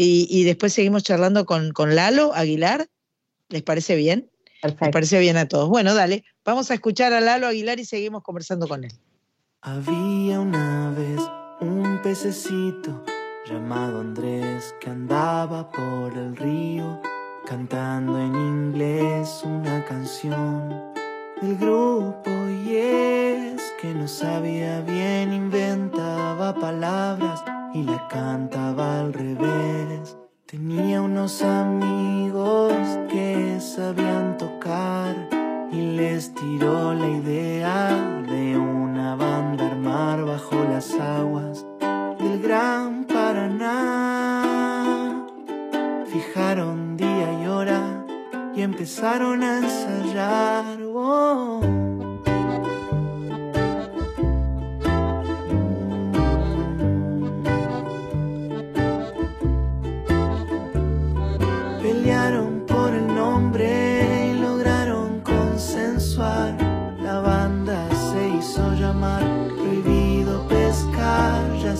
[0.00, 2.88] y, después seguimos charlando con, con, Lalo Aguilar.
[3.48, 4.30] ¿Les parece bien?
[4.62, 4.84] Perfecto.
[4.84, 5.68] Les parece bien a todos.
[5.68, 8.92] Bueno, dale, vamos a escuchar a Lalo Aguilar y seguimos conversando con él.
[9.60, 11.20] Había una vez
[11.60, 13.02] un pececito
[13.44, 17.00] llamado Andrés que andaba por el río
[17.46, 20.68] cantando en inglés una canción
[21.40, 22.30] del grupo
[22.64, 27.42] y es que no sabía bien, inventaba palabras
[27.74, 30.16] y la cantaba al revés.
[30.46, 32.72] Tenía unos amigos
[33.10, 35.14] que sabían tocar
[35.72, 39.47] y les tiró la idea de una banda
[39.98, 41.66] bajo las aguas
[42.20, 44.46] del Gran Paraná.
[46.06, 48.06] Fijaron día y hora
[48.54, 50.78] y empezaron a ensayar.
[50.94, 51.97] Oh.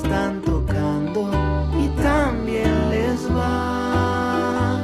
[0.02, 1.28] están tocando
[1.76, 4.80] y también les va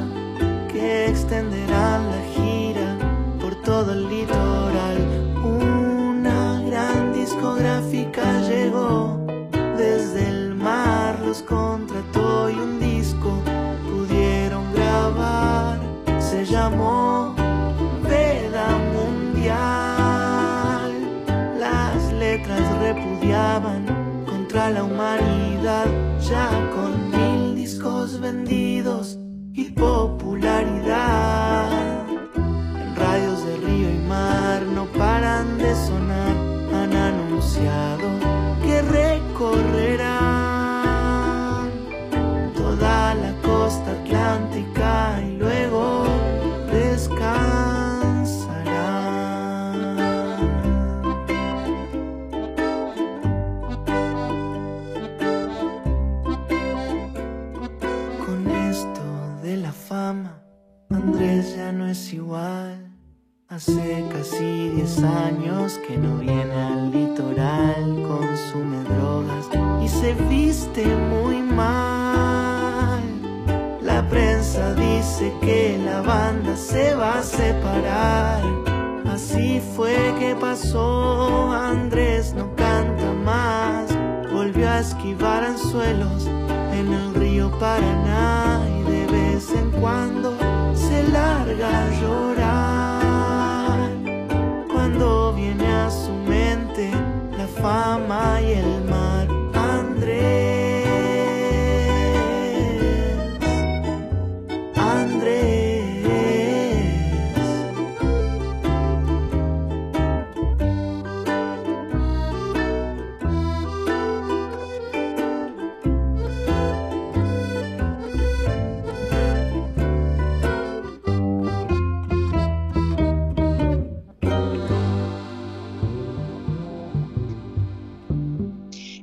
[0.71, 2.97] que extenderán la gira
[3.39, 4.97] por todo el litoral.
[5.41, 9.17] Una gran discográfica llegó
[9.77, 11.74] desde el mar los con
[24.55, 25.85] la humanidad
[26.21, 29.19] ya con mil discos vendidos
[29.53, 30.87] y popularidad.
[32.35, 36.35] En radios de río y mar no paran de sonar,
[36.73, 38.07] han anunciado
[38.63, 40.05] que recorrerán
[42.55, 44.44] toda la costa atlántica
[62.11, 62.91] igual.
[63.47, 69.45] Hace casi 10 años que no viene al litoral, consume drogas
[69.81, 73.01] y se viste muy mal.
[73.81, 78.41] La prensa dice que la banda se va a separar.
[79.07, 83.89] Así fue que pasó, Andrés no canta más,
[84.33, 86.27] volvió a esquivar anzuelos
[86.73, 90.35] en el río Paraná y de vez en cuando
[91.15, 92.99] larga llorar
[94.71, 96.91] cuando viene a su mente
[97.37, 99.14] la fama y el mar.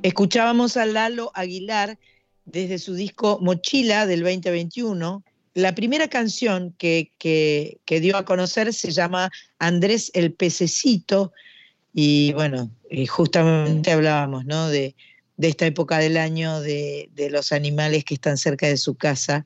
[0.03, 1.97] Escuchábamos a Lalo Aguilar
[2.43, 5.23] desde su disco Mochila del 2021.
[5.53, 7.09] La primera canción que,
[7.87, 11.31] dio a conocer se llama Andrés el Pececito
[11.93, 12.69] Y bueno,
[13.07, 14.67] justamente hablábamos, ¿no?
[14.67, 14.93] De,
[15.37, 19.45] de esta época del año, de, de, los animales que están cerca de su casa.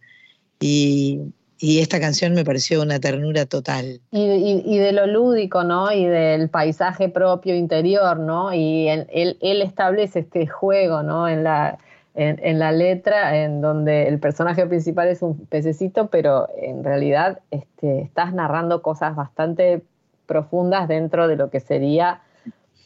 [0.59, 1.19] Y,
[1.59, 3.99] y esta canción me pareció una ternura total.
[4.11, 5.91] Y, y, de lo lúdico, ¿no?
[5.91, 8.53] Y del paisaje propio interior, ¿no?
[8.53, 11.27] Y él, él establece este juego, ¿no?
[11.27, 11.77] En la,
[12.17, 18.01] en, la letra, en donde el personaje principal es un pececito, pero en realidad este,
[18.01, 19.83] estás narrando cosas bastante
[20.25, 22.21] profundas dentro de lo que sería,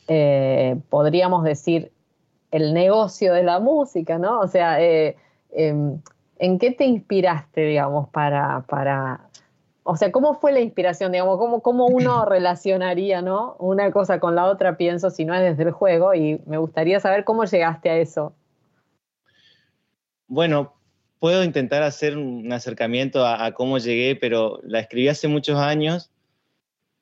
[0.10, 1.94] eh, podríamos decir,
[2.52, 4.42] el negocio de la música, ¿no?
[4.42, 5.16] O sea, eh,
[5.52, 5.74] eh,
[6.42, 9.30] ¿en qué te inspiraste, digamos, para, para,
[9.84, 13.56] o sea, ¿cómo fue la inspiración, digamos, cómo, cómo uno relacionaría, ¿no?
[13.60, 17.00] Una cosa con la otra, pienso, si no es desde el juego, y me gustaría
[17.00, 18.34] saber cómo llegaste a eso.
[20.28, 20.74] Bueno,
[21.20, 26.10] puedo intentar hacer un acercamiento a, a cómo llegué, pero la escribí hace muchos años,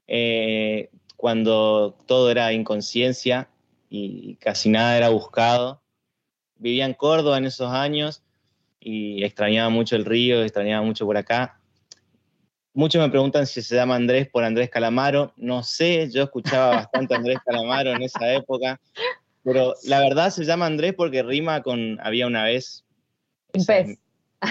[0.05, 3.47] eh, cuando todo era inconsciencia
[3.89, 5.81] y casi nada era buscado.
[6.57, 8.21] Vivía en Córdoba en esos años
[8.79, 11.59] y extrañaba mucho el río, extrañaba mucho por acá.
[12.73, 15.33] Muchos me preguntan si se llama Andrés por Andrés Calamaro.
[15.35, 18.79] No sé, yo escuchaba bastante Andrés Calamaro en esa época,
[19.43, 22.85] pero la verdad se llama Andrés porque rima con había una vez.
[23.53, 23.97] Un pez.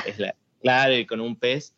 [0.07, 1.75] Es la, claro, y con un pez.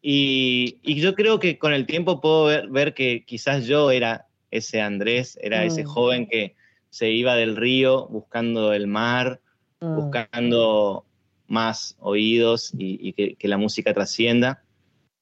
[0.00, 4.28] Y, y, yo creo que con el tiempo puedo ver, ver, que quizás yo era
[4.52, 5.66] ese Andrés, era mm.
[5.66, 6.54] ese joven que
[6.90, 9.40] se iba del río buscando el mar,
[9.80, 9.96] mm.
[9.96, 11.04] buscando
[11.48, 14.62] más oídos y, y que, que, la música trascienda.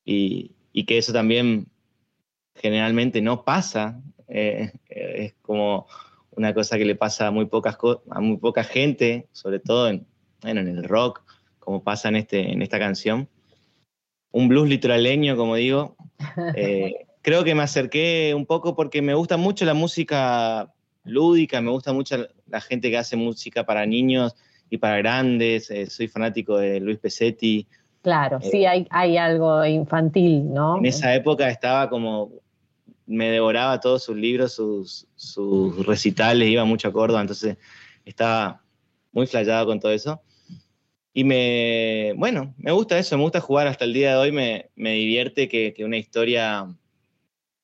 [0.05, 1.69] Y, y, que eso también
[2.55, 4.03] generalmente no pasa.
[4.29, 5.87] Eh, es como
[6.33, 7.79] una cosa que le pasa a muy, pocas
[8.11, 10.07] a muy poca gente, sobre todo en,
[10.43, 11.23] bueno, en el rock,
[11.59, 13.29] como pasa en, este, en esta canción
[14.37, 15.97] un blues litoraleño, como digo.
[16.57, 20.73] Eh, creo que me acerqué un poco porque me gusta mucho la música
[21.05, 24.35] lúdica, me gusta mucho la gente que hace música para niños
[24.71, 25.71] y para grandes.
[25.71, 27.67] Eh, soy fanático de Luis Pesetti.
[28.03, 30.79] Claro, eh, sí, hay, hay algo infantil, ¿no?
[30.79, 32.31] En esa época estaba como,
[33.07, 37.57] me devoraba todos sus libros, sus, sus recitales, iba mucho a Córdoba, entonces
[38.05, 38.63] estaba
[39.13, 40.21] muy flayado con todo eso.
[41.13, 44.71] Y me, bueno, me gusta eso, me gusta jugar hasta el día de hoy, me,
[44.77, 46.69] me divierte que, que, una historia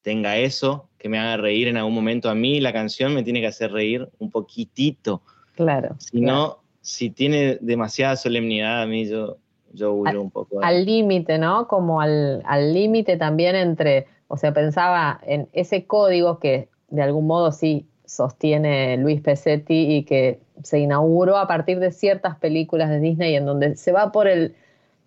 [0.01, 2.31] tenga eso, que me haga reír en algún momento.
[2.31, 5.23] A mí la canción me tiene que hacer reír un poquitito.
[5.55, 5.97] Claro.
[5.99, 6.35] Si claro.
[6.35, 9.39] no, si tiene demasiada solemnidad, a mí yo,
[9.73, 10.63] yo huyo al, un poco.
[10.63, 11.67] Al límite, ¿no?
[11.69, 17.53] Como al límite también entre, o sea, pensaba en ese código que de algún modo
[17.53, 23.35] sí sostiene Luis Pesetti y que se inauguró a partir de ciertas películas de Disney
[23.35, 24.55] en donde se va por el,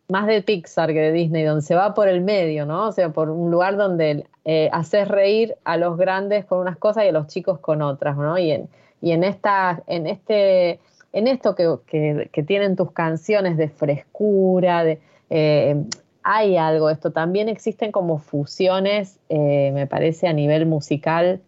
[0.08, 2.88] más de Pixar que de Disney, donde se va por el medio, ¿no?
[2.88, 7.06] O sea, por un lugar donde eh, haces reír a los grandes con unas cosas
[7.06, 8.38] y a los chicos con otras, ¿no?
[8.38, 8.70] Y en,
[9.02, 10.80] y en, esta, en, este,
[11.16, 14.84] en esto que, tienen tus canciones de frescura,
[15.30, 15.86] eh,
[16.24, 21.40] hay algo, esto también existen como fusiones, eh, me parece, a nivel musical,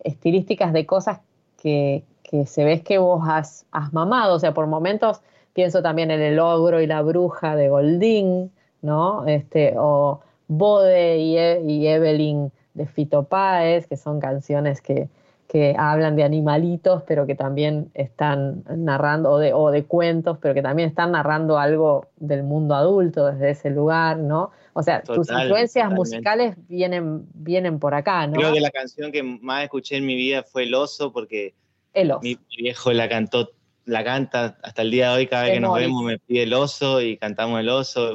[0.00, 1.20] estilísticas de cosas
[1.56, 2.04] que,
[2.44, 5.22] se ves que vos has, has, mamado, o sea, por momentos
[5.54, 8.52] pienso también en El ogro y la bruja de Goldín,
[8.82, 9.24] ¿no?
[9.26, 15.08] Este, o Bode y, e y Evelyn de Fito Páez, que son canciones que,
[15.54, 20.52] que, hablan de animalitos, pero que también están narrando, o de, o de cuentos, pero
[20.52, 24.50] que también están narrando algo del mundo adulto desde ese lugar, ¿no?
[24.72, 25.96] O sea, Total, tus influencias totalmente.
[25.96, 28.32] musicales vienen, vienen por acá, ¿no?
[28.34, 31.54] Creo que la canción que más escuché en mi vida fue El Oso, porque
[31.92, 32.22] el oso.
[32.22, 33.52] Mi, mi, viejo la cantó,
[33.84, 36.52] la canta hasta el día de hoy, cada vez que nos vemos me pide el
[36.52, 38.12] oso y cantamos el oso.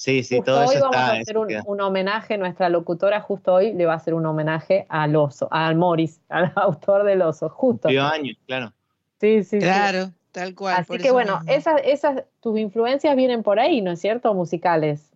[0.00, 1.12] Sí, sí, justo todo hoy eso vamos está.
[1.12, 4.86] A hacer un, un, homenaje, nuestra locutora justo hoy le va a hacer un homenaje
[4.88, 7.82] al oso, al Morris, al autor del oso, justo.
[7.82, 8.72] Cumplió años, claro.
[9.20, 9.58] Sí, sí.
[9.58, 10.12] Claro, sí.
[10.32, 10.76] tal cual.
[10.78, 14.32] Así que bueno, esas, esas, tus influencias vienen por ahí, ¿no es cierto?
[14.32, 15.12] Musicales.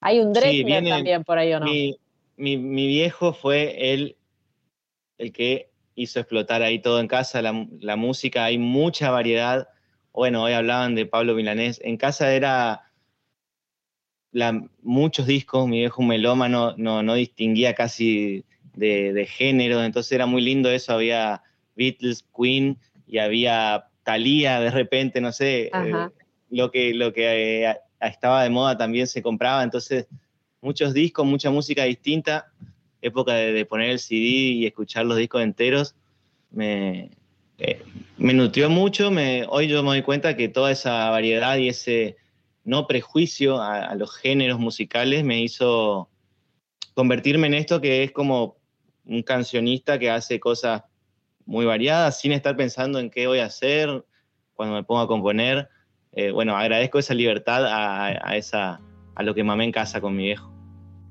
[0.00, 1.66] Hay un Drexler sí, viene, también por ahí, ¿o no?
[1.66, 1.98] Mi,
[2.38, 4.16] mi, mi viejo fue el,
[5.18, 9.68] el que hizo explotar ahí todo en casa, la, la, música, hay mucha variedad.
[10.14, 11.78] Bueno, hoy hablaban de Pablo Milanés.
[11.84, 12.85] En casa era
[14.36, 20.26] la, muchos discos, mi viejo melómano no, no distinguía casi de, de, género, entonces era
[20.26, 20.92] muy lindo eso.
[20.92, 21.42] Había
[21.74, 22.76] Beatles, Queen
[23.06, 26.08] y había Thalía de repente, no sé, eh,
[26.50, 30.06] lo que, lo que eh, estaba de moda también se compraba, entonces
[30.60, 32.52] muchos discos, mucha música distinta
[33.00, 35.94] época de, de, poner el CD y escuchar los discos enteros,
[36.50, 37.10] me,
[37.56, 37.82] eh,
[38.18, 39.10] me nutrió mucho.
[39.10, 42.16] Me, hoy yo me doy cuenta que toda esa variedad y ese
[42.66, 46.10] no prejuicio a, a, los géneros musicales me hizo
[46.92, 48.58] convertirme en esto que es como
[49.06, 50.82] un cancionista que hace cosas
[51.46, 54.04] muy variadas sin estar pensando en qué voy a hacer
[54.54, 55.68] cuando me pongo a componer.
[56.12, 58.80] Eh, bueno, agradezco esa libertad a, esa,
[59.14, 60.55] a lo que mamé en casa con mi viejo.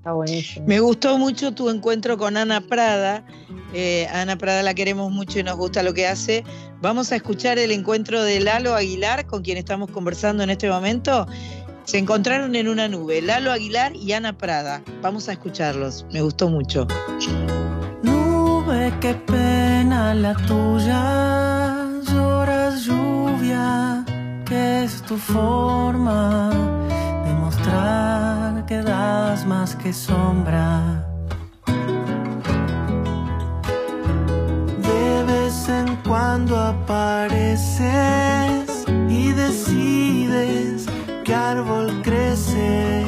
[0.06, 0.68] Está buenísimo.
[0.68, 3.26] Me gustó mucho tu encuentro con Ana Prada.
[3.74, 6.44] Eh, Ana Prada la queremos mucho y nos gusta lo que hace.
[6.80, 11.26] Vamos a escuchar el encuentro de Lalo Aguilar, con quien estamos conversando en este momento.
[11.86, 14.84] Se encontraron en una nube, Lalo Aguilar y Ana Prada.
[15.02, 16.86] Vamos a escucharlos, me gustó mucho.
[18.04, 24.06] Nube, qué pena la tuya, lloras lluvia,
[24.46, 26.52] que es tu forma
[27.26, 28.35] de mostrar
[28.68, 31.06] que das más que sombra.
[34.82, 37.86] De vez en cuando apareces
[39.08, 40.88] y decides
[41.24, 43.05] que árbol crece,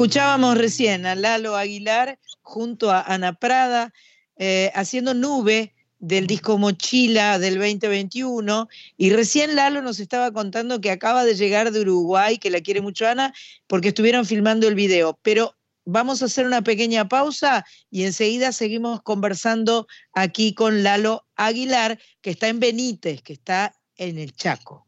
[0.00, 3.92] Escuchábamos recién a Lalo Aguilar junto a Ana Prada
[4.38, 10.90] eh, haciendo nube del disco Mochila del 2021 y recién Lalo nos estaba contando que
[10.90, 13.34] acaba de llegar de Uruguay, que la quiere mucho Ana,
[13.66, 15.18] porque estuvieron filmando el video.
[15.20, 21.98] Pero vamos a hacer una pequeña pausa y enseguida seguimos conversando aquí con Lalo Aguilar,
[22.22, 24.86] que está en Benítez, que está en el Chaco.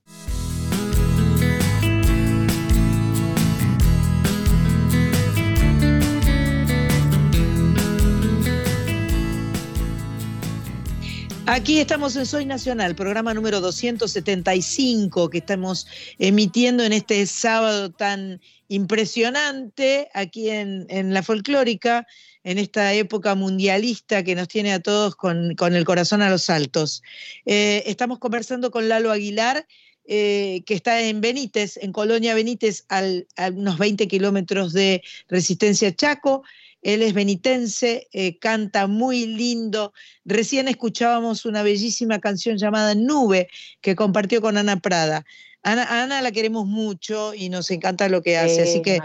[11.47, 15.89] Aquí estamos en Soy Nacional, programa número 275 que estamos
[16.21, 22.07] emitiendo en este sábado tan impresionante aquí en, la folclórica,
[22.45, 27.03] en esta época mundialista que nos tiene a todos con, el corazón a los altos.
[27.45, 29.67] Eh, estamos conversando con Lalo Aguilar,
[30.05, 33.03] eh, que está en Benítez, en Colonia Benítez, a
[33.49, 36.43] unos 20 kilómetros de Resistencia Chaco.
[36.83, 39.93] Él es benitense, eh, canta muy lindo.
[40.25, 43.49] Recién escuchábamos una bellísima canción llamada Nube
[43.81, 45.25] que compartió con Ana Prada.
[45.63, 48.99] Ana, Ana la queremos mucho y nos encanta lo que hace, así que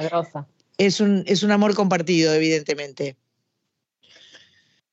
[0.79, 3.15] es un, es un amor compartido, evidentemente.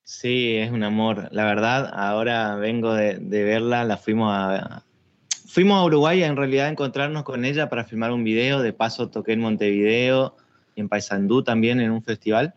[0.02, 1.28] Sí, es un amor.
[1.32, 4.84] La verdad, ahora vengo de, verla, la fuimos a...
[5.54, 9.08] Fuimos a Uruguay en realidad a encontrarnos con ella para filmar un video, de paso
[9.08, 10.34] toqué en Montevideo
[10.74, 12.54] y en Paysandú también en un festival,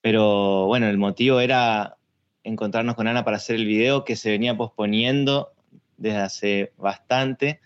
[0.00, 1.98] pero bueno, el motivo era
[2.42, 5.52] encontrarnos con Ana para hacer el video que se venía posponiendo
[5.98, 7.60] desde hace bastante.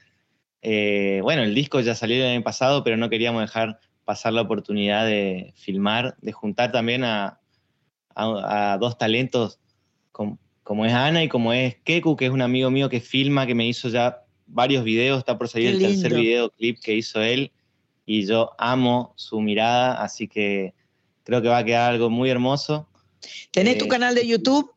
[0.61, 4.43] Eh, bueno, el disco ya salió el año pasado, pero no queríamos dejar pasar la
[4.43, 7.39] oportunidad de filmar, de juntar también a,
[8.81, 9.61] dos talentos
[10.11, 13.55] como, es Ana y como es Keku, que es un amigo mío que filma, que
[13.55, 17.53] me hizo ya varios videos, está por salir el tercer videoclip que hizo él
[18.05, 20.75] y yo amo su mirada, así que
[21.25, 22.89] creo que va a quedar algo muy hermoso.
[23.53, 24.73] ¿Tenés tu eh, canal de YouTube?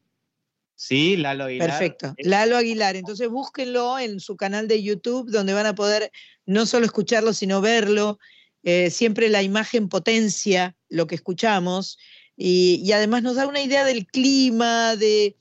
[0.75, 1.69] Sí, Lalo Aguilar.
[1.69, 2.95] Perfecto, Lalo Aguilar.
[2.95, 6.11] Entonces búsquenlo en su canal de YouTube, donde van a poder
[6.45, 8.19] no solo escucharlo, sino verlo.
[8.63, 11.97] Eh, siempre la imagen potencia lo que escuchamos
[12.35, 15.35] y, además nos da una idea del clima, de,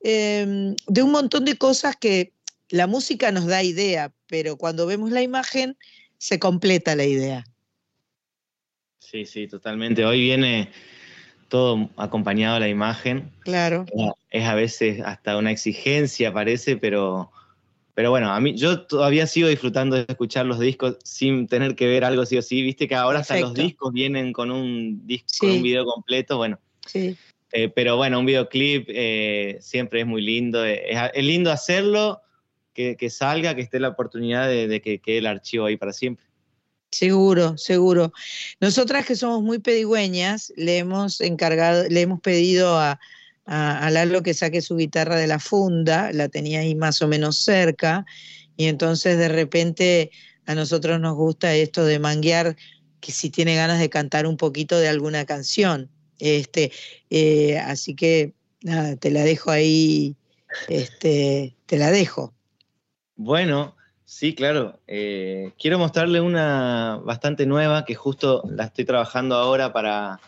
[0.00, 2.32] em, de un montón de cosas que
[2.70, 5.76] la música nos da idea, pero cuando vemos la imagen
[6.18, 7.44] se completa la idea.
[8.98, 10.04] Sí, sí, totalmente.
[10.04, 10.70] Hoy viene
[11.48, 13.30] todo acompañado de la imagen.
[13.40, 13.86] Claro.
[14.30, 17.30] Es a veces hasta una exigencia, parece, pero,
[17.94, 21.86] pero bueno, a mí yo todavía sigo disfrutando de escuchar los discos sin tener que
[21.86, 22.62] ver algo sí o sí.
[22.62, 26.58] Viste que ahora hasta los discos vienen con un disco, un video completo, bueno.
[26.86, 27.16] Sí.
[27.52, 30.64] Eh, pero bueno, un videoclip eh, siempre es muy lindo.
[30.64, 32.20] Es, lindo hacerlo,
[32.96, 36.24] que, salga, que esté la oportunidad de, que quede el archivo ahí para siempre.
[36.90, 38.12] Seguro, seguro.
[38.60, 42.98] Nosotras que somos muy pedigüeñas, le hemos encargado, le hemos pedido a,
[43.46, 47.38] a, Lalo que saque su guitarra de la funda, la tenía ahí más o menos
[47.38, 48.06] cerca,
[48.56, 50.10] y entonces de repente
[50.46, 52.56] a nosotros nos gusta esto de manguear,
[53.00, 55.90] que si tiene ganas de cantar un poquito de alguna canción.
[56.20, 56.72] Este,
[57.10, 60.16] eh, así que nada, te la dejo ahí,
[60.68, 62.34] este, te la dejo.
[63.18, 63.74] Bueno,
[64.08, 64.80] Sí, claro.
[64.86, 70.18] Eh, quiero mostrarle una bastante nueva que justo la estoy trabajando ahora para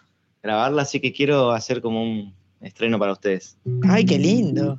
[0.42, 3.56] grabarla, así que quiero hacer como un estreno para ustedes.
[3.88, 4.78] ¡Ay, qué lindo!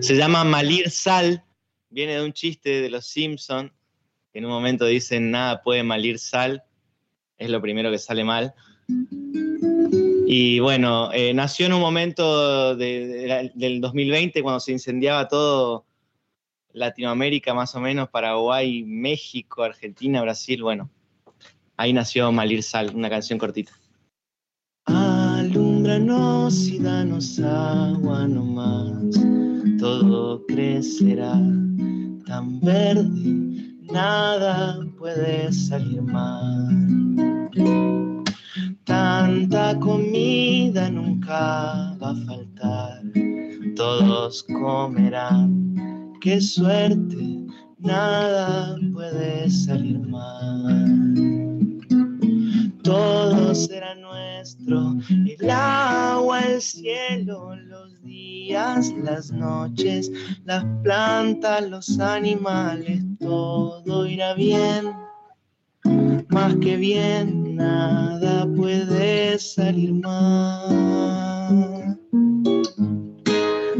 [0.00, 1.44] Se llama Malir Sal,
[1.90, 3.72] viene de un chiste de los Simpson,
[4.32, 6.64] que en un momento dicen nada puede malir sal,
[7.38, 8.52] es lo primero que sale mal.
[10.26, 15.84] Y bueno, eh, nació en un momento del 2020 cuando se incendiaba todo
[16.72, 20.90] Latinoamérica más o menos, Paraguay, México, Argentina, Brasil, bueno,
[21.76, 23.72] ahí nació Malir Sal, una canción cortita.
[24.86, 29.14] Alumbranos y danos agua nomás,
[29.78, 31.34] todo crecerá
[32.26, 37.48] tan verde, nada puede salir mal.
[38.84, 43.02] Tanta comida nunca va a faltar,
[43.76, 45.62] todos comerán
[46.22, 47.46] qué suerte,
[47.78, 51.80] nada puede salir mal.
[52.84, 60.12] Todo será nuestro, el agua, el cielo, los días, las noches,
[60.44, 64.92] las plantas, los animales, todo irá bien.
[66.28, 71.98] Más que bien, nada puede salir mal.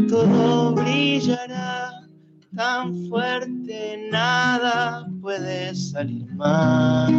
[0.08, 1.71] Todo brillará
[2.54, 7.12] tan fuerte, nada puede salir mal.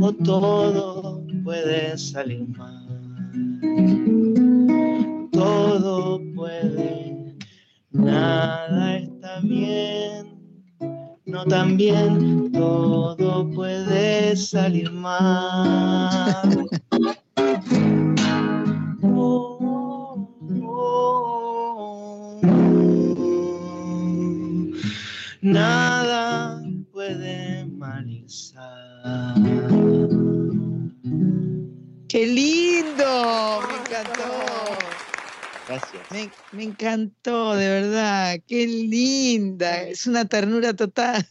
[0.00, 2.88] O todo puede salir mal.
[5.32, 7.36] Todo puede,
[7.92, 10.38] nada está bien.
[11.26, 16.68] No tan bien, todo puede salir mal.
[25.40, 26.62] Nada
[26.92, 29.34] puede malizar.
[32.08, 33.60] ¡Qué lindo!
[33.68, 34.78] Me encantó.
[35.68, 36.32] Gracias.
[36.52, 38.40] Me, encantó, de verdad.
[38.46, 39.82] Qué linda.
[39.82, 41.26] Es una ternura total.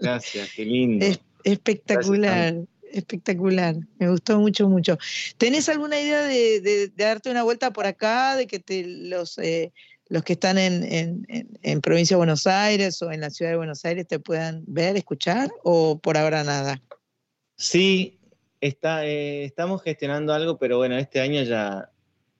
[0.00, 1.06] Gracias, qué lindo.
[1.44, 2.54] espectacular.
[2.92, 4.98] espectacular, me gustó mucho, mucho.
[5.38, 9.72] ¿Tenés alguna idea de, darte una vuelta por acá, de que te los eh,
[10.10, 11.26] los que están en,
[11.62, 14.96] en, provincia de Buenos Aires o en la ciudad de Buenos Aires te puedan ver,
[14.96, 16.82] escuchar o por ahora nada?
[17.56, 18.18] Sí,
[18.60, 21.90] está, eh, estamos gestionando algo, pero bueno, este año ya...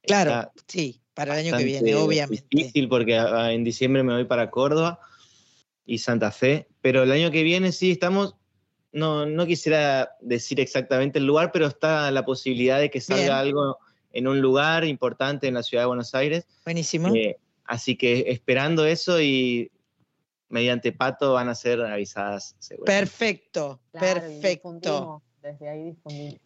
[0.03, 2.45] Claro, sí, para el año que viene, obviamente.
[2.51, 4.99] Difícil porque en diciembre me voy para Córdoba
[5.87, 8.35] y Santa Fe, pero el año que viene sí estamos
[8.93, 13.33] no, no quisiera decir exactamente el lugar, pero está la posibilidad de que salga Bien.
[13.33, 13.79] algo
[14.13, 16.49] en un lugar importante en la ciudad de Buenos Aires.
[16.65, 17.15] Buenísimo.
[17.15, 17.39] Eh,
[17.71, 19.71] así que esperando eso y
[20.49, 22.87] mediante Pato van a ser avisadas seguro.
[22.87, 25.23] Perfecto, Claro, perfecto.
[25.41, 26.41] Desde ahí difundimos.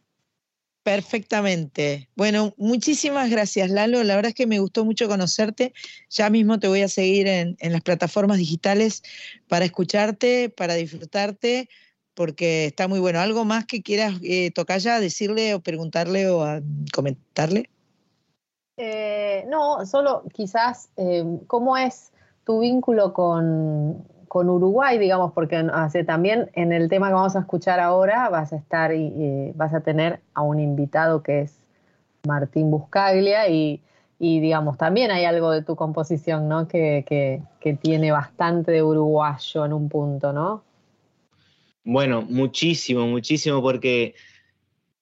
[0.83, 2.11] Perfectamente.
[2.15, 4.05] Bueno, muchísimas gracias, Lalo.
[4.05, 5.73] La verdad es que me gustó mucho conocerte.
[6.11, 9.03] Ya mismo te voy a seguir en, en las plataformas digitales
[9.49, 11.71] para escucharte, para disfrutarte,
[12.13, 13.21] porque está muy bueno.
[13.21, 16.61] ¿Algo más que quieras eh, tocar ya, decirle o preguntarle o a-
[16.93, 17.71] comentarle?
[18.77, 22.13] Eh, no, solo quizás, eh, ¿cómo es
[22.45, 25.33] tu vínculo con, con Uruguay, digamos?
[25.33, 29.07] Porque hace, también en el tema que vamos a escuchar ahora vas a estar y,
[29.07, 31.57] y vas a tener a un invitado que es
[32.27, 33.81] Martín Buscaglia y,
[34.19, 36.67] y, digamos, también hay algo de tu composición, ¿no?
[36.69, 40.63] Que, que- que tiene bastante de uruguayo en un punto, ¿no?
[41.85, 44.15] Bueno, muchísimo, muchísimo, porque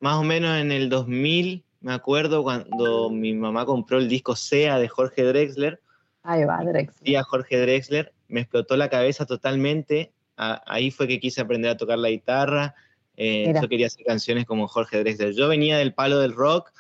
[0.01, 4.79] más o menos en el 2000, me acuerdo cuando mi mamá compró el disco SEA
[4.79, 5.81] de Jorge Drexler,
[6.23, 6.95] Ahí va, Drex.
[7.05, 10.13] y a Jorge Drexler, me explotó la cabeza totalmente.
[10.37, 12.75] A- ahí fue que quise aprender a tocar la guitarra.
[13.17, 15.35] eh, yo quería hacer canciones como Jorge Drexler.
[15.35, 16.73] Yo venía del palo del rock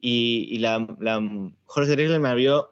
[0.00, 1.20] y, y la, la-
[1.66, 2.70] Jorge Drexler me abrió.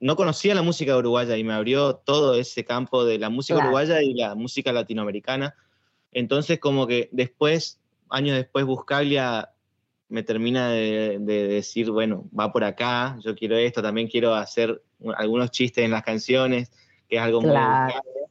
[0.00, 3.68] No conocía la música uruguaya y me abrió todo ese campo de la música Claro.
[3.68, 5.54] uruguaya y la música latinoamericana.
[6.12, 9.50] Entonces, como que después, años después, Buscaglia
[10.14, 14.80] me termina de, de decir, bueno, va por acá, yo quiero esto, también quiero hacer
[15.00, 16.70] un- algunos chistes en las canciones,
[17.08, 17.86] que es algo muy Claro.
[17.86, 18.26] Buscaglia.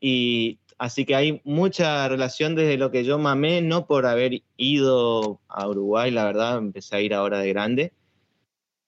[0.00, 5.40] Y así que hay mucha relación desde lo que yo mamé, no por haber ido
[5.48, 7.92] a Uruguay, la verdad, empecé a ir ahora de grande.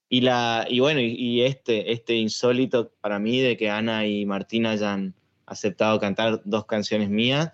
[0.09, 4.27] Y, la, y bueno, y, y este, este insólito para mí de que Ana y
[4.27, 5.13] Martín hayan
[5.45, 7.51] aceptado cantar dos canciones mías,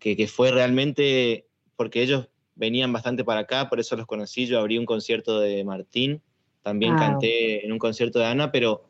[0.00, 1.46] que, que fue realmente
[1.76, 5.64] porque ellos venían bastante para acá, por eso los conocí, yo abrí un concierto de
[5.64, 6.22] Martín,
[6.62, 6.98] también Ah.
[6.98, 8.84] canté en un concierto de Ana, pero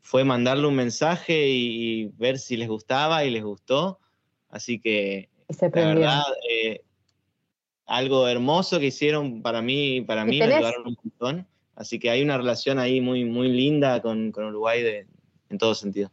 [0.00, 3.98] fue mandarle un mensaje y, y ver si les gustaba y les gustó,
[4.48, 5.28] así que
[5.60, 6.80] la verdad, eh,
[7.86, 11.46] algo hermoso que hicieron para mí, para ¿Y mí me ayudaron un montón.
[11.76, 15.06] Así que hay una relación ahí muy, muy linda con, con Uruguay de,
[15.50, 16.10] en todo sentido.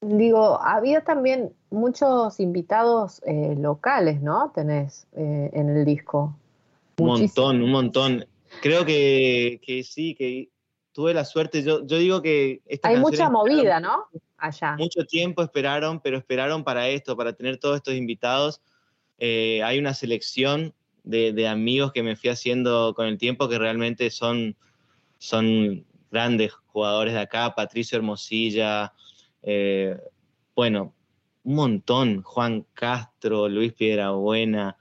[0.00, 4.52] Digo, había también muchos invitados eh, locales, ¿no?
[4.54, 6.36] Tenés eh, en el disco.
[6.98, 7.46] Un Muchísimo.
[7.46, 8.26] montón, un montón.
[8.60, 10.50] Creo que, que sí, que
[10.92, 11.62] tuve la suerte.
[11.62, 14.06] Yo, yo digo que Hay mucha movida, ¿no?
[14.36, 14.76] Allá.
[14.76, 18.60] mucho tiempo esperaron, pero esperaron para esto, para tener todos estos invitados.
[19.18, 23.58] Eh, hay una selección de, de amigos que me fui haciendo con el tiempo que
[23.58, 24.54] realmente son,
[25.18, 28.92] son grandes jugadores de acá, Patricio Hermosilla,
[29.46, 29.98] eh,
[30.56, 30.92] bueno,
[31.44, 34.76] un montón, Juan Castro, Luis Piedrabuena,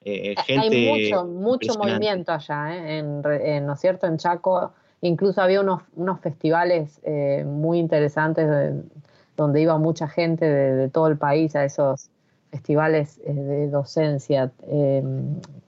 [0.00, 0.90] eh, gente...
[0.90, 2.98] Hay mucho, mucho movimiento allá, ¿eh?
[2.98, 4.06] en, en, ¿no es cierto?
[4.06, 8.82] En Chaco, incluso había unos, unos festivales eh, muy interesantes de-
[9.36, 12.10] donde iba mucha gente de, de todo el país a esos
[12.50, 14.52] festivales eh, de docencia.
[14.66, 15.02] eh,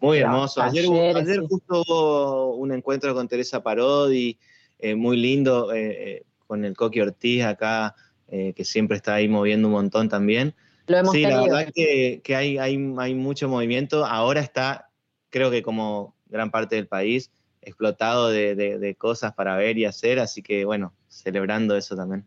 [0.01, 0.61] Muy hermoso.
[0.63, 4.39] Ayer, talleres, ayer justo hubo un encuentro con Teresa Parodi,
[4.79, 7.95] eh, muy lindo, eh, eh, con el Coqui Ortiz acá,
[8.29, 10.55] eh, que siempre está ahí moviendo un montón también.
[10.87, 14.05] Lo hemos sí, la verdad que, que hay, hay, hay mucho movimiento.
[14.05, 14.91] Ahora está,
[15.31, 17.31] creo que como gran parte del país,
[17.63, 22.25] explotado de, de- de cosas para ver y hacer, así que bueno, celebrando eso también.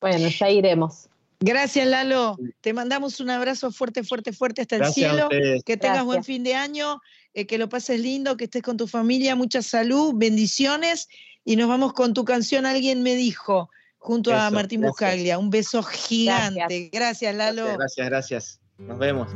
[0.00, 1.08] Bueno, ya iremos.
[1.40, 2.38] Gracias, Lalo.
[2.60, 5.28] Te mandamos un abrazo fuerte, fuerte, fuerte hasta el Gracias cielo.
[5.64, 7.00] Que tengas buen fin de año,
[7.34, 11.08] eh, que lo pases lindo, que estés con tu familia, mucha salud, bendiciones.
[11.44, 13.70] Y nos vamos con tu canción Alguien me dijo,
[14.00, 14.90] junto a Martín gracias.
[14.90, 15.38] Buscaglia.
[15.38, 16.90] Un beso gigante.
[16.92, 17.76] Gracias, Lalo.
[17.76, 18.60] Gracias, gracias.
[18.78, 19.30] Nos vemos.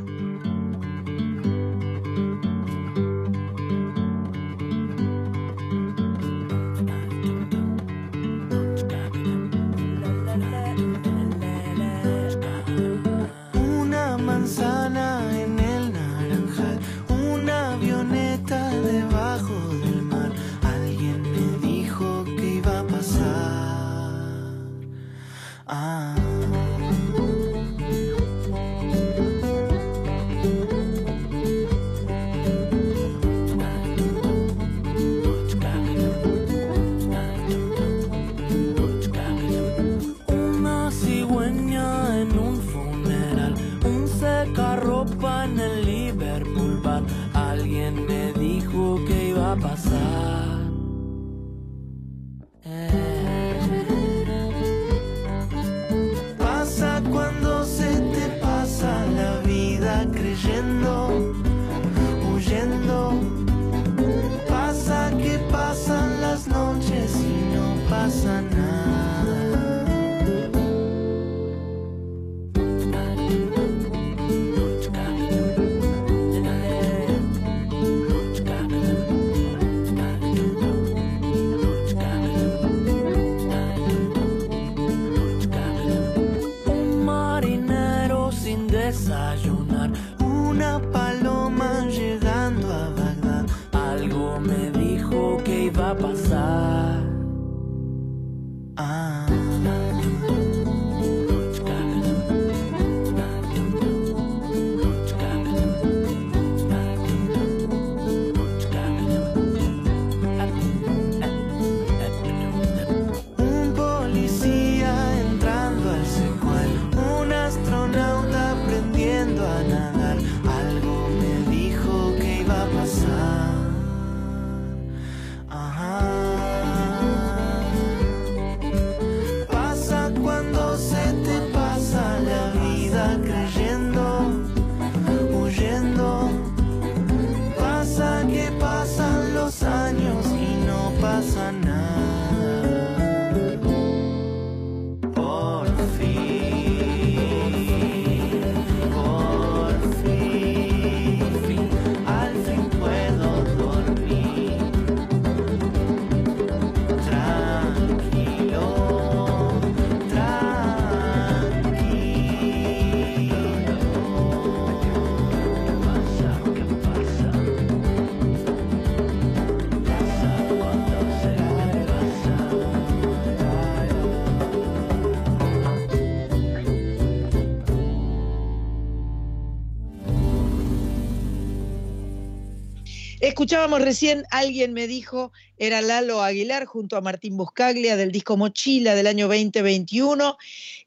[183.35, 188.95] Escuchábamos recién, alguien me dijo, era Lalo Aguilar junto a Martín Buscaglia del disco Mochila
[188.95, 190.37] del año 2021.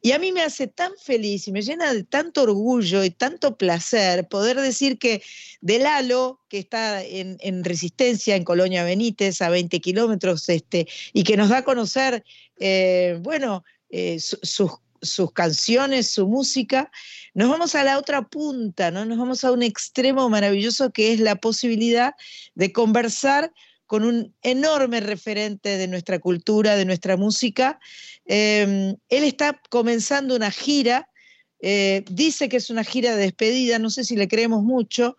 [0.00, 3.58] Y a mí me hace tan feliz y me llena de tanto orgullo y tanto
[3.58, 5.22] placer poder decir que
[5.60, 11.24] de Lalo, que está en, en Resistencia, en Colonia Benítez, a 20 kilómetros, este, y
[11.24, 12.24] que nos da a conocer,
[12.58, 14.70] eh, bueno, eh, su- sus
[15.00, 16.90] sus canciones, su música,
[17.34, 19.04] nos vamos a la otra punta, ¿no?
[19.04, 22.14] Nos vamos a un extremo maravilloso que es la posibilidad
[22.54, 23.52] de conversar
[23.86, 27.80] con un enorme referente de nuestra cultura, de nuestra música.
[28.26, 31.08] Eh, él está comenzando una gira,
[31.60, 35.16] eh, dice que es una gira de despedida, no sé si le creemos mucho,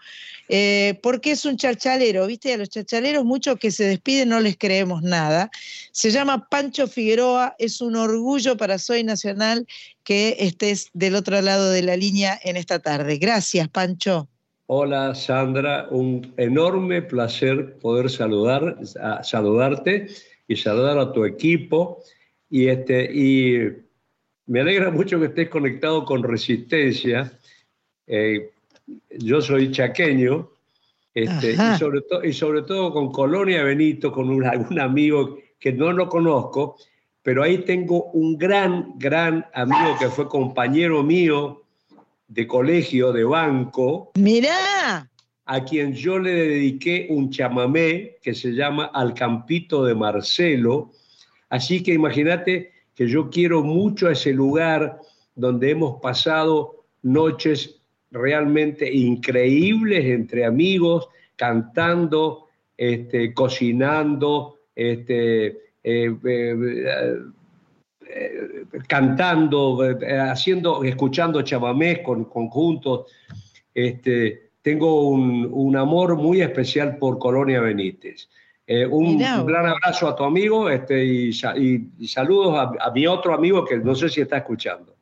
[0.51, 2.51] eh, porque es un chachalero, ¿viste?
[2.51, 5.51] A los chachaleros, muchos que se despiden no les creemos nada.
[5.91, 9.67] Se llama Pancho Figueroa, es un orgullo para Soy Nacional
[10.03, 13.17] que estés del otro lado de la línea en esta tarde.
[13.17, 14.27] Gracias, Pancho.
[14.65, 18.77] Hola Sandra, un enorme placer poder saludar,
[19.21, 20.07] saludarte
[20.47, 22.03] y saludar a tu equipo.
[22.49, 23.69] Y, este, y
[24.47, 27.31] me alegra mucho que estés conectado con Resistencia.
[28.07, 28.49] Eh,
[29.19, 30.49] yo soy chaqueño
[31.13, 35.91] este, y, sobre y sobre todo con Colonia Benito, con un, algún amigo que no
[35.91, 36.77] lo conozco,
[37.21, 41.63] pero ahí tengo un gran, gran amigo que fue compañero mío
[42.27, 45.09] de colegio, de banco, Mirá,
[45.45, 50.91] a quien yo le dediqué un chamamé que se llama Al Campito de Marcelo.
[51.49, 54.99] Así que imagínate que yo quiero mucho a ese lugar
[55.33, 57.78] donde hemos pasado noches
[58.11, 67.23] realmente increíbles entre amigos, cantando, este, cocinando, este, eh, eh,
[68.07, 69.79] eh, cantando,
[70.29, 73.05] haciendo, escuchando chamamés con conjuntos.
[73.73, 78.29] Este, tengo un, un amor muy especial por Colonia Benítez.
[78.91, 79.41] Un, Mirá.
[79.43, 83.33] gran abrazo a tu amigo este, y, sa- y- y saludos a, a mi otro
[83.33, 84.95] amigo que no sé si está escuchando.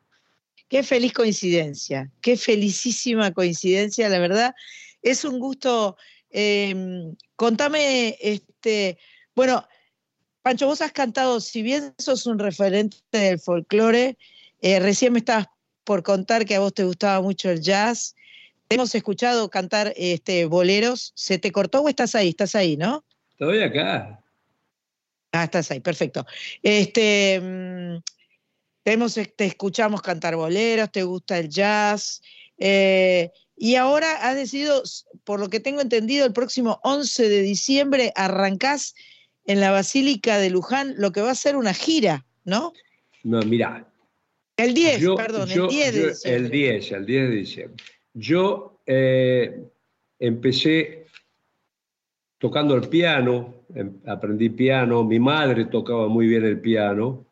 [0.68, 4.56] Qué feliz coincidencia, qué felicísima coincidencia, la verdad.
[5.02, 5.98] Es un gusto.
[6.30, 8.98] eh, contame, este,
[9.36, 9.68] bueno,
[10.42, 14.18] Pancho, vos has cantado, si bien sos un referente del folclore,
[14.62, 15.48] eh, recién me estabas
[15.84, 18.16] por contar que a vos te gustaba mucho el jazz.
[18.68, 21.14] Te Hemos escuchado cantar este, boleros.
[21.16, 22.30] ¿Se te cortó o estás ahí?
[22.30, 23.06] Estás ahí, ¿no?
[23.32, 24.22] Estoy acá.
[25.32, 26.26] Ah, estás ahí, perfecto.
[26.64, 27.98] Este, mm,
[28.94, 32.22] hemos- te escuchamos cantar boleros, te gusta el jazz,
[32.58, 34.84] eh, y ahora has decidido,
[35.24, 38.94] por lo que tengo entendido, el próximo 11 de diciembre arrancás
[39.46, 42.74] en la Basílica de Luján lo que va a ser una gira, ¿no?
[43.24, 43.88] No, mira,
[44.60, 46.46] El 10, Yo- perdón, yo- el 10 de diciembre.
[46.46, 47.84] El 10, el 10 de diciembre.
[48.16, 49.68] Yo eh,
[50.18, 51.06] empecé
[52.40, 57.27] tocando el piano, em, aprendí piano, mi madre tocaba muy bien el piano,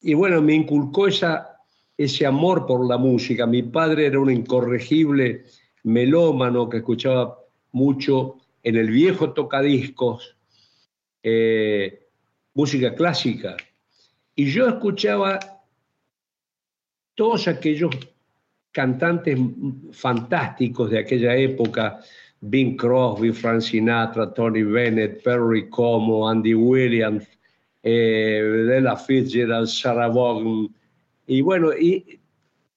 [0.00, 1.60] y bueno, me inculcó esa,
[1.96, 3.46] ese amor por la música.
[3.46, 5.44] Mi padre era un incorregible
[5.84, 7.38] melómano que escuchaba
[7.72, 10.36] mucho en el viejo tocadiscos,
[11.22, 12.06] eh,
[12.54, 13.56] música clásica.
[14.34, 15.38] Y yo escuchaba
[17.14, 17.90] todos aquellos
[18.70, 19.38] cantantes
[19.92, 22.00] fantásticos de aquella época,
[22.40, 27.26] Bing Crosby, Frank Sinatra, Tony Bennett, Perry Como, Andy Williams,
[27.82, 30.68] eh, Della Fitzgerald, Sarah Vaughan.
[31.26, 32.20] Y bueno, y,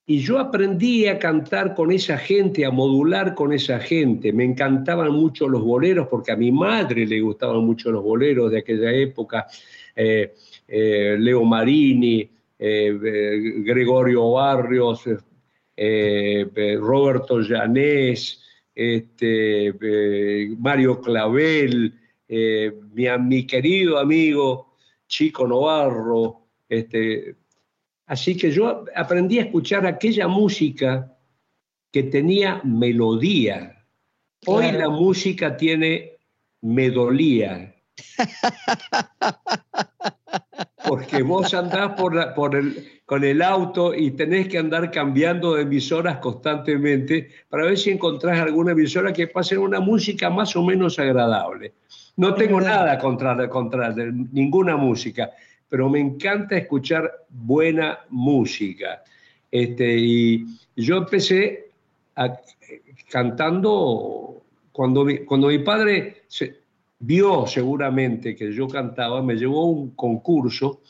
[0.06, 4.34] y yo aprendí a cantar con esa gente, a modular con esa gente.
[4.34, 8.60] Me encantaban mucho los boleros, porque a mi madre le gustaban mucho los boleros de
[8.60, 9.48] aquella época.
[9.96, 10.34] Eh,
[10.68, 12.30] eh, Leo Marini,
[12.60, 15.06] Gregorio Barrios,
[15.76, 18.40] Roberto Llanés,
[18.76, 19.74] este,
[20.60, 21.94] Mario Clavel,
[22.30, 24.71] mi, mi, querido amigo
[25.12, 26.48] Chico Novarro.
[26.68, 27.36] Este,
[28.08, 31.16] así que yo aprendí a escuchar aquella música
[31.92, 33.86] que tenía melodía.
[34.48, 36.18] Hoy la música tiene
[36.62, 37.76] medolía.
[40.88, 45.64] Porque vos andás por, por el, con el auto y tenés que andar cambiando de
[45.64, 50.98] emisoras constantemente para ver si encontrás alguna emisora que pase una música más o menos
[50.98, 51.74] agradable.
[52.22, 55.32] No tengo nada contra, contra ninguna música,
[55.68, 59.02] pero me encanta escuchar buena música.
[59.50, 60.46] Este, y
[60.76, 61.72] yo empecé
[63.10, 66.26] cantando cuando mi, cuando mi padre
[67.00, 70.84] vio seguramente que yo cantaba, me llevó a un concurso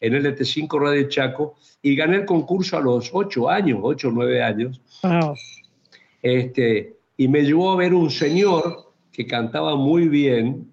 [0.00, 4.42] en LT5 Radio Chaco y gané el concurso a los ocho años, ocho o nueve
[4.42, 4.80] años.
[6.22, 10.69] Este, y me llevó a ver un señor que cantaba muy bien.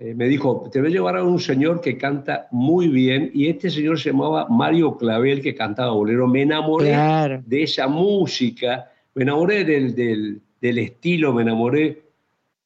[0.00, 3.30] Eh, me dijo, te voy a llevar a un señor que canta muy bien.
[3.34, 6.26] Y este señor se llamaba Mario Clavel, que cantaba bolero.
[6.26, 6.96] Me enamoré
[7.44, 12.02] de esa música, me enamoré del, del, del estilo, me enamoré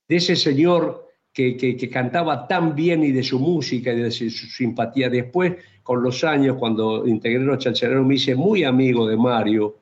[0.07, 4.31] de ese señor que, que, cantaba tan bien y de su música y de su,
[4.31, 5.11] simpatía.
[5.11, 9.79] Después, con los años, cuando integré los chanchareros, me hice muy amigo de Mario,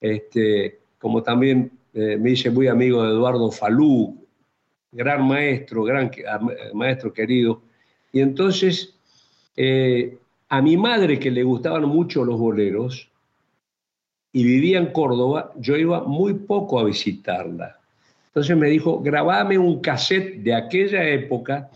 [0.00, 4.23] este, como también eh, me hice muy amigo de Eduardo Falú,
[4.94, 6.10] gran maestro, gran
[6.72, 7.60] maestro querido.
[8.12, 8.94] Y entonces,
[9.56, 10.16] eh,
[10.48, 13.10] a mi madre, que le gustaban mucho los boleros,
[14.32, 17.78] y vivía en Córdoba, yo iba muy poco a visitarla
[18.34, 21.70] entonces me dijo, grabame un cassette de aquella época,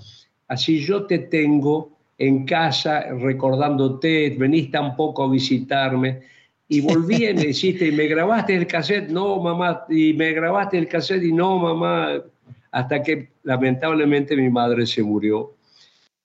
[0.48, 6.22] así yo te tengo en casa recordándote, venís tampoco a visitarme.
[6.68, 9.08] Y volví y me dijiste, ¿y me grabaste el cassette?
[9.08, 12.24] No, mamá, y me grabaste el cassette y no, mamá,
[12.70, 15.54] hasta que lamentablemente mi madre se murió.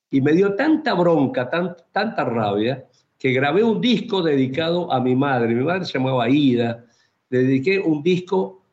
[0.10, 2.86] Y me dio tanta bronca, tanta rabia,
[3.18, 5.56] que grabé un disco dedicado a mi madre.
[5.56, 6.86] Mi madre se llamaba Ida.
[7.30, 8.64] dediqué un disco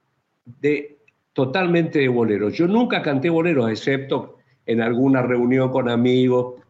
[0.45, 0.99] de
[1.33, 2.53] totalmente de boleros.
[2.55, 4.37] Yo nunca canté boleros, excepto
[4.67, 6.61] en alguna reunión con amigos,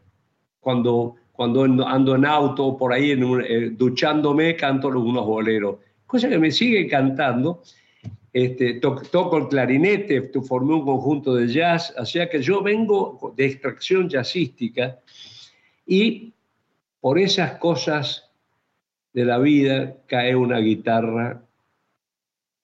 [0.59, 5.77] cuando, cuando ando en auto, por ahí en eh, duchándome, canto unos boleros.
[6.05, 7.61] Cosa que me sigue cantando.
[8.33, 13.45] Este, toco el clarinete, formé un conjunto de jazz, o sea que yo vengo de
[13.45, 14.99] extracción jazzística
[15.85, 16.31] y
[17.01, 18.29] por esas cosas
[19.11, 21.41] de la vida cae una guitarra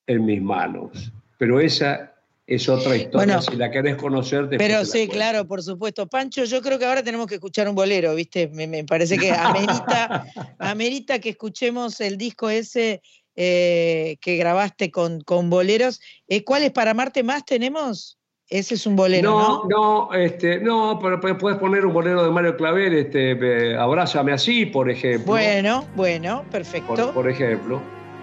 [0.06, 2.14] en mis manos pero esa
[2.46, 3.42] es otra historia.
[3.42, 6.08] si la querés conocer, Pero sí, claro, por supuesto.
[6.08, 8.48] Pancho, yo creo que ahora tenemos que escuchar un bolero, ¿viste?
[8.48, 10.26] Me, parece que amerita,
[10.58, 13.02] amerita que escuchemos el disco ese
[13.40, 16.02] eh, que grabaste con, con boleros.
[16.28, 18.18] Eh, ¿Cuáles para Marte más tenemos?
[18.50, 19.64] Ese es un bolero, ¿no?
[19.70, 24.90] No, este, no, pero puedes poner un bolero de Mario Claver, este, Abrázame así, por
[24.90, 25.28] ejemplo.
[25.28, 26.96] Bueno, bueno, perfecto.
[26.96, 27.80] Por, por ejemplo.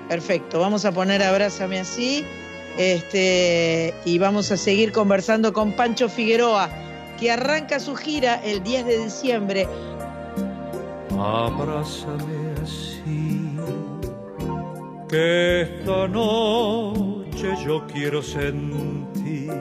[0.08, 2.24] Perfecto, vamos a poner Abrázame así.
[2.76, 6.68] Este, y vamos a seguir conversando con Pancho Figueroa,
[7.20, 9.68] que arranca su gira el 10 de diciembre.
[11.16, 12.43] Abrázame
[15.14, 19.52] que esta noche yo quiero sentir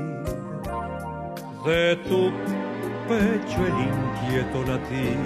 [1.68, 2.32] de tu
[3.08, 5.20] pecho el inquieto latir.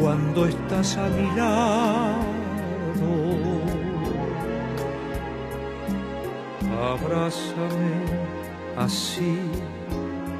[0.00, 3.10] Cuando estás a mi lado
[6.92, 7.94] abrázame
[8.76, 9.38] así,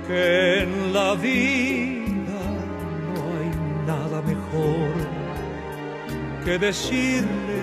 [0.09, 2.41] que en la vida
[3.07, 3.51] no hay
[3.87, 5.22] nada mejor
[6.45, 7.63] que decirle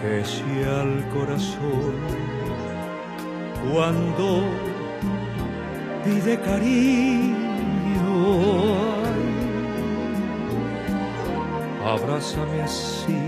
[0.00, 1.94] que si al corazón
[3.72, 4.42] cuando
[6.04, 7.36] pide cariño.
[11.84, 13.22] abrázame así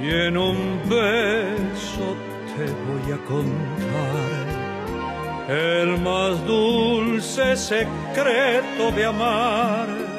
[0.00, 2.16] y en un beso
[2.56, 4.40] te voy a contar
[5.48, 10.09] el más dulce secreto de amar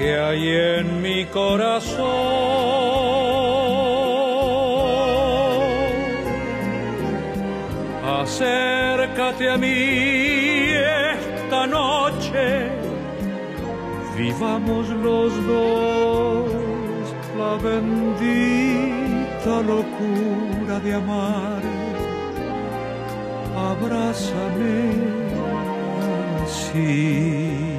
[0.00, 0.48] que hay
[0.78, 1.98] en mi corazón.
[8.22, 10.72] Acércate a mí
[11.26, 12.70] esta noche,
[14.16, 16.46] vivamos los dos
[17.38, 21.62] la bendita locura de amar.
[23.70, 24.78] Abrázame
[26.42, 27.69] así.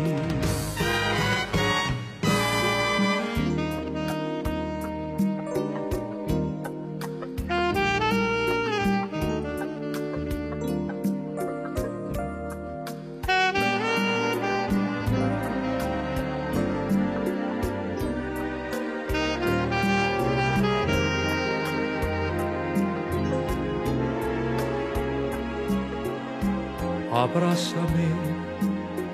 [27.12, 28.08] Abrázame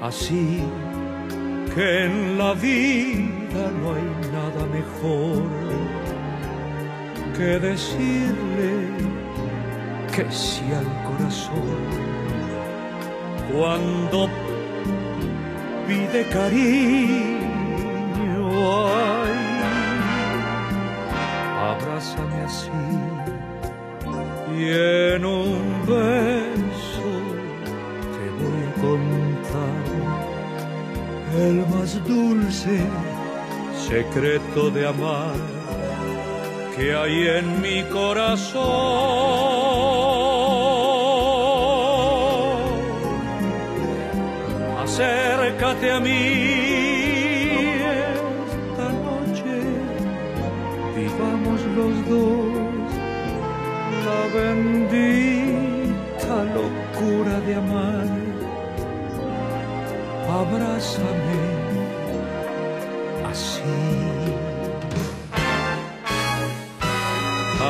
[0.02, 0.64] así,
[1.74, 5.44] que en la vida no hay nada mejor
[7.36, 8.72] que decirle
[10.16, 12.08] que sí al corazón.
[13.52, 14.30] Cuando
[15.88, 17.38] pide cariño,
[18.86, 19.38] ay,
[21.72, 22.72] abrázame así
[24.58, 24.64] y
[25.14, 26.37] en un beso
[31.38, 32.80] el más dulce
[33.88, 35.36] secreto de amar
[36.76, 38.64] que hay en mi corazón.
[44.84, 46.47] Acércate a mí
[60.78, 61.42] Abrázame
[63.32, 63.78] así.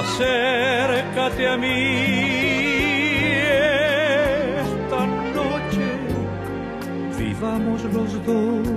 [0.01, 1.79] Acércate a mí
[4.59, 5.01] esta
[5.37, 5.87] noche,
[7.17, 8.67] vivamos los dos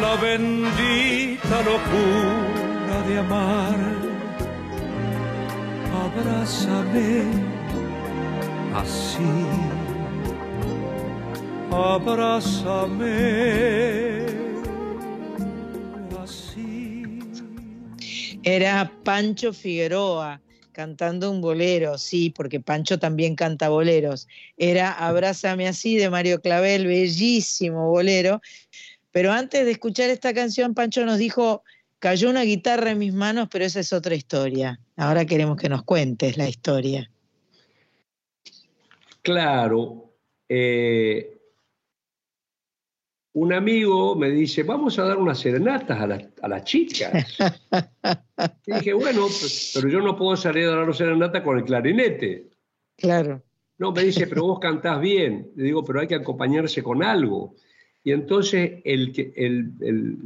[0.00, 3.78] la bendita locura de amar.
[6.06, 7.24] Abrázame
[8.74, 9.65] así,
[11.76, 13.06] abrázame
[16.22, 17.20] así.
[18.42, 20.40] Era Pancho Figueroa
[20.72, 24.28] cantando un bolero, sí, porque Pancho también canta boleros.
[24.58, 28.42] Era Abrázame así de Mario Clavel, bellísimo bolero.
[29.10, 31.62] Pero antes de escuchar esta canción, Pancho nos dijo,
[31.98, 34.78] cayó una guitarra en mis manos, pero esa es otra historia.
[34.98, 37.10] Ahora queremos que nos cuentes la historia.
[39.22, 40.12] Claro.
[40.50, 41.35] eh,
[43.38, 47.36] un amigo me dice, vamos a dar unas serenatas a, las- a las chicas.
[48.66, 51.64] Y dije, bueno, pues, pero yo no puedo salir a dar una serenata con el
[51.64, 52.48] clarinete.
[52.96, 53.42] Claro.
[53.78, 55.50] No, me dice, pero vos cantás bien.
[55.56, 57.54] Le digo, pero hay que acompañarse con algo.
[58.04, 60.18] Y entonces el, el, el-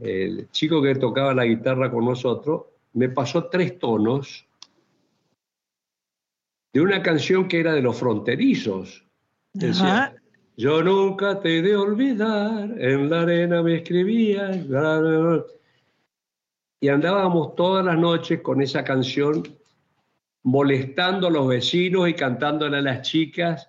[0.00, 2.62] el chico que tocaba la guitarra con nosotros
[2.92, 4.46] me pasó tres tonos
[6.72, 9.04] de una canción que era de los fronterizos.
[9.52, 10.14] Decía, Ajá.
[10.56, 14.48] Yo nunca te he de olvidar, en la arena me escribía.
[14.66, 15.44] bla, bla, bla".
[16.80, 19.42] Y andábamos todas las noches con esa canción
[20.44, 23.68] molestando a los vecinos y cantándole a las chicas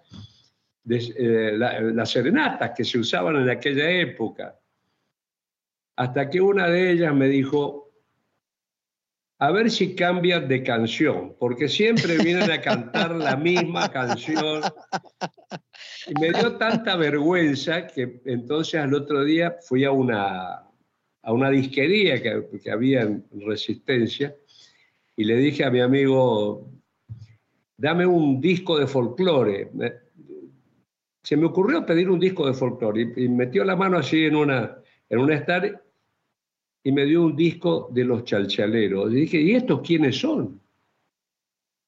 [0.83, 4.59] de- eh, la- las serenatas que se usaban en aquella época.
[5.97, 7.89] Hasta que una de ellas me dijo,
[9.39, 14.61] a ver si cambian de canción, porque siempre vienen a cantar la misma canción.
[16.07, 20.63] Y me dio tanta vergüenza que entonces al otro día fui a una,
[21.21, 24.35] a una disquería que, que había en Resistencia
[25.15, 26.71] y le dije a mi amigo,
[27.75, 29.71] dame un disco de folclore.
[31.23, 34.35] Se me ocurrió pedir un disco de folclore y, y metió la mano así en
[34.35, 34.77] una,
[35.09, 35.83] en una estar
[36.83, 39.11] y me dio un disco de los chalchaleros.
[39.11, 40.61] Y dije, ¿y estos quiénes son?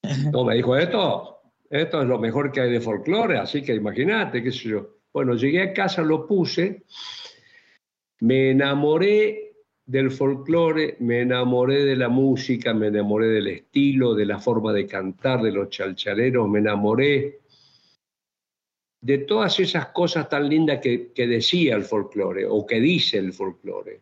[0.34, 1.39] No, me dijo, esto,
[1.70, 4.90] esto es lo mejor que hay de folclore, así que imagínate, qué sé yo.
[5.14, 6.84] Bueno, llegué a casa, lo puse,
[8.22, 9.54] me enamoré
[9.86, 14.86] del folclore, me enamoré de la música, me enamoré del estilo, de la forma de
[14.86, 17.40] cantar de los chalchaleros, me enamoré
[19.02, 24.02] de todas esas cosas tan lindas que, decía el folclore o que dice el folclore.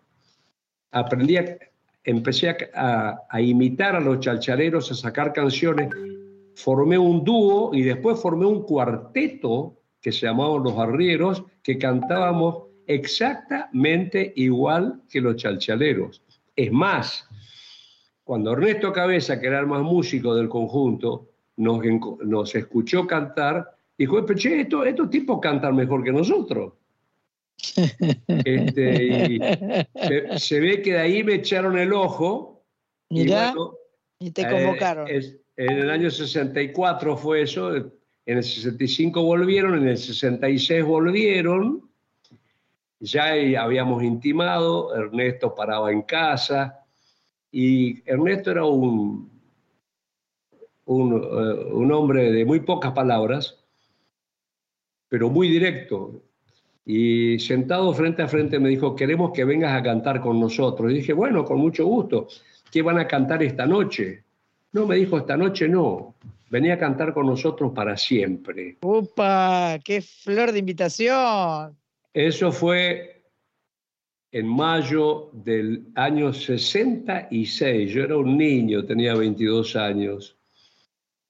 [0.92, 1.58] Aprendí a,
[2.04, 5.90] empecé a, a, imitar a los chalchaleros, a sacar canciones,
[6.58, 12.64] formé un dúo y después formé un cuarteto que se llamaban Los Arrieros, que cantábamos
[12.88, 16.24] exactamente igual que los chalchaleros.
[16.56, 17.28] Es más,
[18.24, 21.80] cuando Ernesto Cabeza, que era el más músico del conjunto, nos,
[22.26, 26.74] nos escuchó cantar, dijo, che, estos, tipos cantan mejor que nosotros.
[28.28, 29.40] Este, y
[30.40, 32.64] se, ve que de ahí me echaron el ojo.
[33.10, 33.28] y,
[34.20, 35.08] y te convocaron.
[35.58, 37.92] En el año 64 fue eso, en
[38.26, 41.90] el 65 volvieron, en el 66 volvieron,
[43.00, 46.86] ya habíamos intimado, Ernesto paraba en casa
[47.52, 49.32] y Ernesto era un,
[50.86, 53.64] eh, un hombre de muy pocas palabras,
[55.10, 56.22] pero muy directo.
[56.86, 60.92] Y sentado frente a frente me dijo, queremos que vengas a cantar con nosotros.
[60.92, 62.28] Y dije, bueno, con mucho gusto.
[62.72, 64.27] ¿Qué van a cantar esta noche?
[64.78, 66.14] No, me dijo, esta noche no.
[66.52, 68.78] Venía a cantar con nosotros para siempre.
[68.82, 69.80] ¡Upa!
[69.84, 71.76] ¡Qué flor de invitación!
[72.14, 73.24] Eso fue
[74.32, 77.92] en mayo del año 66.
[77.92, 80.38] Yo era un niño, tenía 22 años.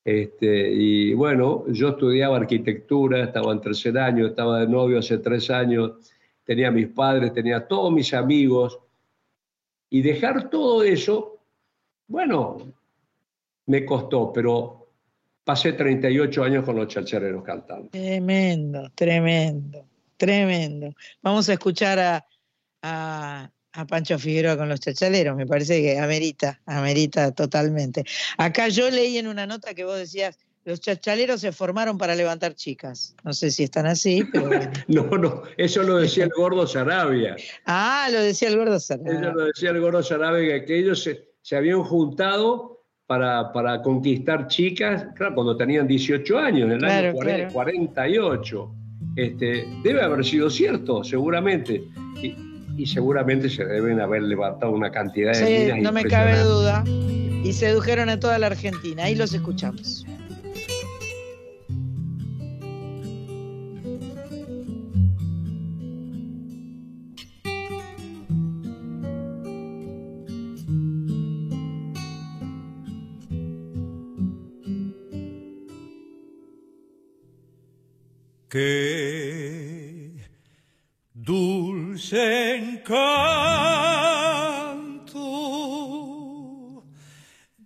[0.04, 5.50] Este, y bueno, yo estudiaba arquitectura, estaba en tercer año, estaba de novio hace tres
[5.50, 5.94] años,
[6.44, 8.78] tenía mis padres, tenía todos mis amigos.
[9.90, 11.40] Y dejar todo eso,
[12.08, 12.74] bueno,
[13.68, 14.90] me costó, pero
[15.44, 17.90] pasé 38 años con los chachareros cantando.
[17.90, 19.86] Tremendo, tremendo.
[20.18, 20.94] Tremendo.
[21.22, 22.26] Vamos a escuchar a,
[22.82, 23.52] a,
[23.88, 28.04] Pancho Figueroa con los chachaleros, me parece que amerita, amerita totalmente.
[28.38, 32.56] Acá yo leí en una nota que vos decías, los chachaleros se formaron para levantar
[32.56, 33.16] chicas.
[33.24, 34.50] No sé si están así, pero
[34.88, 37.36] no, no, eso lo decía el gordo Sarabia.
[37.66, 39.14] ah, lo decía el gordo Sarabia.
[39.14, 42.77] Eso lo decía el gordo Sarabia, que ellos se, habían juntado
[43.08, 48.72] para, para, conquistar chicas, claro, cuando tenían 18 años, en el año 48.
[49.16, 51.84] Este, debe haber sido cierto, seguramente.
[52.22, 56.84] Y, seguramente se deben haber levantado una cantidad de sí, No me cabe duda.
[56.86, 59.06] Y sedujeron a toda la Argentina.
[59.06, 60.06] Ahí los escuchamos.
[78.58, 80.18] Qué
[81.14, 82.98] dulce encanto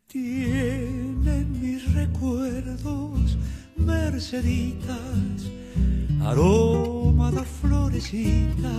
[0.05, 3.37] tienen mis recuerdos,
[3.77, 4.97] merceditas,
[6.25, 8.75] aroma de florecita,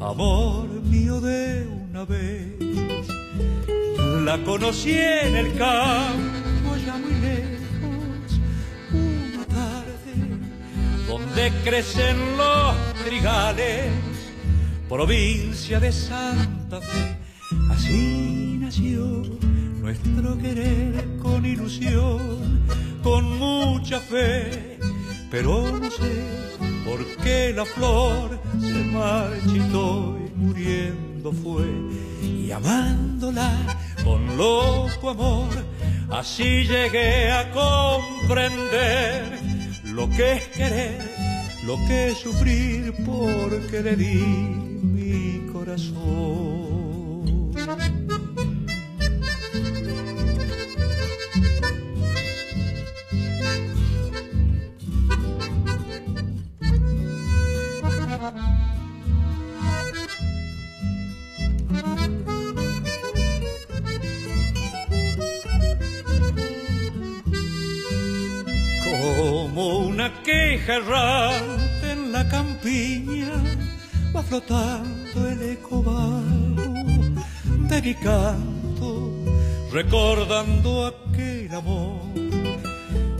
[0.00, 2.58] amor mío de una vez.
[4.24, 6.17] La conocí en el campo
[11.78, 12.74] crecen los
[13.04, 13.92] trigales,
[14.88, 17.16] provincia de Santa Fe.
[17.70, 19.22] Así nació
[19.80, 22.64] nuestro querer con ilusión,
[23.04, 24.80] con mucha fe,
[25.30, 26.24] pero no sé
[26.84, 31.64] por qué la flor se marchitó y muriendo fue.
[32.20, 33.56] Y amándola
[34.02, 35.64] con loco amor,
[36.10, 39.38] así llegué a comprender
[39.84, 41.17] lo que es querer,
[41.68, 44.24] lo que sufrir porque le di
[44.94, 46.88] mi corazón.
[69.66, 70.86] una queja en
[74.14, 75.82] va flotando el eco
[77.68, 79.12] de mi canto,
[79.72, 82.00] recordando aquel amor.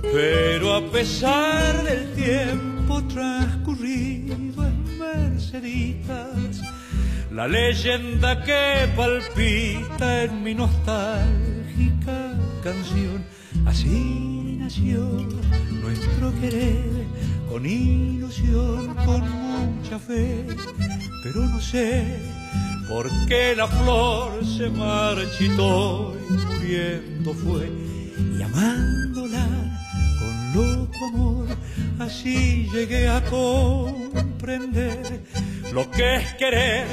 [0.02, 6.62] Pero a pesar del tiempo transcurrido en Merceditas,
[7.30, 13.24] la leyenda que palpita en mi nostálgica canción,
[13.66, 14.98] así nació
[15.82, 17.06] nuestro querer
[17.48, 20.44] con ilusión, con mucha fe,
[21.22, 22.04] pero no sé
[22.88, 27.70] porque la flor se marchitó y muriendo fue,
[28.38, 29.46] y amándola
[30.18, 31.48] con loco amor,
[31.98, 35.22] así llegué a comprender
[35.72, 36.86] lo que es querer,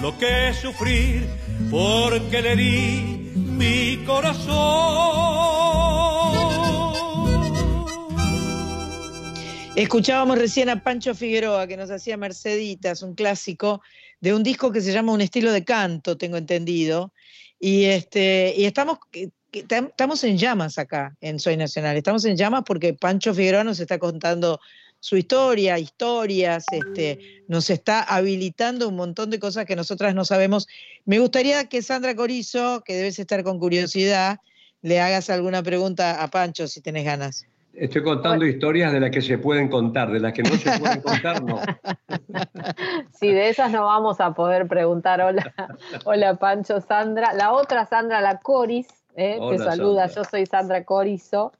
[0.00, 1.26] lo que es sufrir,
[1.70, 4.52] porque le di mi corazón.
[9.74, 13.80] Escuchábamos recién a Pancho Figueroa que nos hacía Merceditas, un clásico
[14.20, 17.10] de un disco que se llama Un estilo de canto, tengo entendido.
[17.58, 18.98] Y, este, y estamos,
[19.50, 21.96] estamos en llamas acá en Soy Nacional.
[21.96, 24.60] Estamos en llamas porque Pancho Figueroa nos está contando
[25.00, 30.68] su historia, historias, este, nos está habilitando un montón de cosas que nosotras no sabemos.
[31.06, 34.38] Me gustaría que Sandra Corizo, que debes estar con curiosidad,
[34.82, 37.46] le hagas alguna pregunta a Pancho si tenés ganas.
[37.74, 41.00] Estoy contando historias de las que se pueden contar, de las que no se pueden
[41.02, 41.58] contar, no.
[43.12, 45.20] Sí, de esas no vamos a poder preguntar.
[45.20, 45.52] Hola,
[46.04, 47.32] hola Pancho, Sandra.
[47.34, 50.08] La otra Sandra, la Coris, eh, te saluda.
[50.08, 50.22] Sandra.
[50.22, 51.52] Yo soy Sandra Corizo.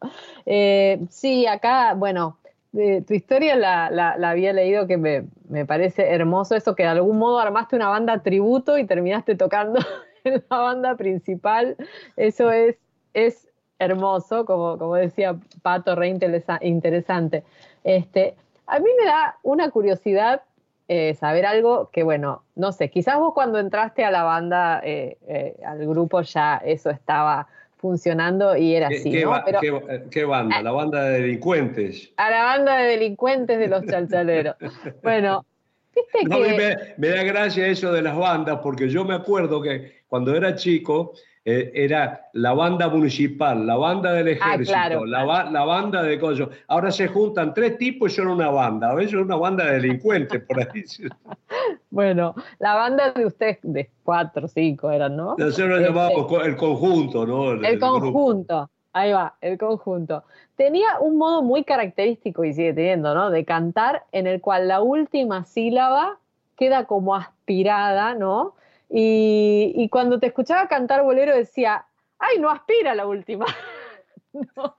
[0.47, 2.39] Eh, sí, acá, bueno,
[2.73, 6.89] tu historia la, la- la había leído que me, me parece hermoso eso, que de
[6.91, 9.79] algún modo armaste una banda tributo y terminaste tocando
[10.25, 11.77] en la banda principal.
[12.17, 12.77] Eso es,
[13.15, 13.49] es
[13.85, 17.43] hermoso, como, como decía Pato, re interesa- interesante.
[17.85, 18.35] Este,
[18.67, 20.43] a mí me da una curiosidad
[20.89, 25.17] eh, saber algo que, bueno, no sé, quizás vos cuando entraste a la banda, eh,
[25.27, 27.47] eh, al grupo, ya eso estaba
[27.79, 30.63] funcionando y era ¿Qué, así, qué Pero qué- qué banda?
[30.63, 32.13] La banda de delincuentes.
[32.17, 34.55] a la banda de delincuentes de los chalchaleros.
[35.03, 35.45] Bueno,
[35.95, 36.57] viste No, a que...
[36.57, 40.55] me, me da gracia eso de las bandas, porque yo me acuerdo que cuando era
[40.55, 41.13] chico
[41.45, 45.05] eh, era la banda municipal, la banda del Ah, ejército, claro.
[45.07, 46.49] la, ba- la banda de cosas.
[46.69, 48.91] Ahora se juntan tres tipos y son una banda.
[48.91, 50.85] A veces una banda de delincuentes por ahí.
[51.91, 55.35] Bueno, la banda de ustedes, de cuatro, cinco eran, ¿no?
[55.37, 57.53] Nosotros Este, llamábamos el conjunto, ¿no?
[57.53, 60.25] El conjunto, ahí va, el conjunto.
[60.57, 63.31] Tenía un modo muy característico y sigue teniendo, ¿no?
[63.31, 66.19] De cantar en el cual la última sílaba
[66.57, 68.55] queda como aspirada, ¿no?
[68.95, 71.87] Y, y cuando te escuchaba cantar bolero decía,
[72.19, 73.47] ay, no aspira la última.
[74.57, 74.77] No.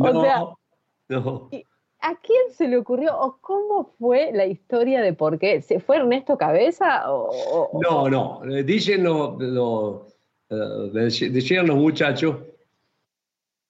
[0.00, 0.42] O No, sea,
[1.08, 1.48] no.
[2.00, 5.62] ¿A quién se le ocurrió o cómo fue la historia de por qué?
[5.62, 8.40] ¿Se fue Ernesto Cabeza o, o- No, no.
[8.64, 9.04] Dicen
[10.48, 12.36] dec- decían los muchachos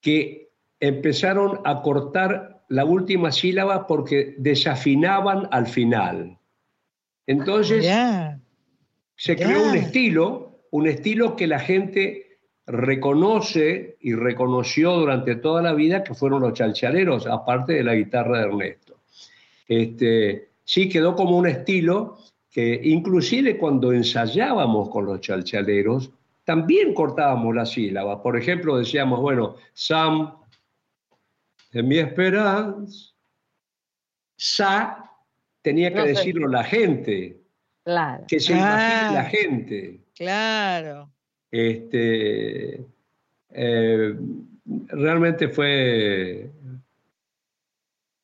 [0.01, 0.51] que
[0.81, 6.39] empezaron a cortar la última sílaba porque desafinaban al final.
[7.27, 7.85] Entonces
[9.21, 15.75] se creó un estilo, un estilo que la gente reconoce y reconoció durante toda la
[15.75, 18.97] vida que fueron los chalchaleros, aparte de la guitarra de Ernesto.
[19.69, 22.17] Este, sí quedó como un estilo
[22.51, 26.11] que inclusive cuando ensayábamos con los chalchaleros,
[26.45, 28.23] también cortábamos la sílaba.
[28.23, 30.35] Por ejemplo, decíamos, bueno, Sam,
[31.73, 33.13] de mi esperanza,
[34.35, 35.11] Sa,
[35.61, 36.09] tenía que No sé.
[36.09, 37.40] decirlo la gente,
[37.91, 38.25] Claro.
[38.29, 38.59] que se Ah.
[39.09, 40.01] imagine la gente.
[40.15, 41.11] Claro.
[41.51, 42.85] Este,
[43.51, 44.15] eh,
[44.89, 46.49] realmente fue,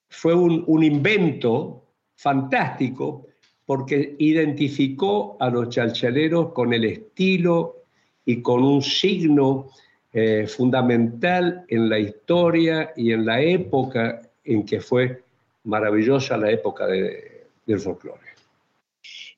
[0.09, 1.83] fue un, un invento
[2.15, 3.27] fantástico
[3.65, 7.83] porque identificó a los chalchaleros con el estilo
[8.25, 9.71] y con un signo
[10.13, 15.23] eh, fundamental en la historia y en la época en que fue
[15.65, 18.21] maravillosa la época de- del folclore.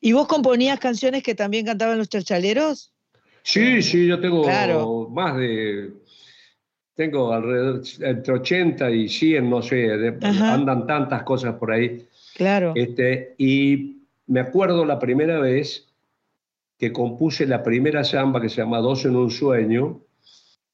[0.00, 2.92] ¿Y vos componías canciones que también cantaban los chalchaleros?
[3.42, 5.08] Sí, sí, yo tengo Claro.
[5.10, 5.92] más de.
[6.94, 12.06] Tengo alrededor entre 80 y 100, no sé, de- andan tantas cosas por ahí.
[12.34, 12.72] Claro.
[12.74, 15.86] Este, y me acuerdo la primera vez
[16.76, 20.00] que compuse la primera samba que se llama Dos en un sueño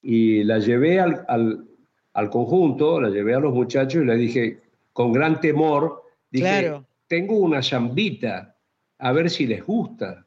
[0.01, 1.65] y la llevé al, al-
[2.13, 4.61] al conjunto, la llevé a los muchachos y le dije,
[4.93, 6.85] con gran temor, dije, Claro.
[7.07, 8.54] tengo una zambita,
[8.99, 10.25] a ver si les gusta.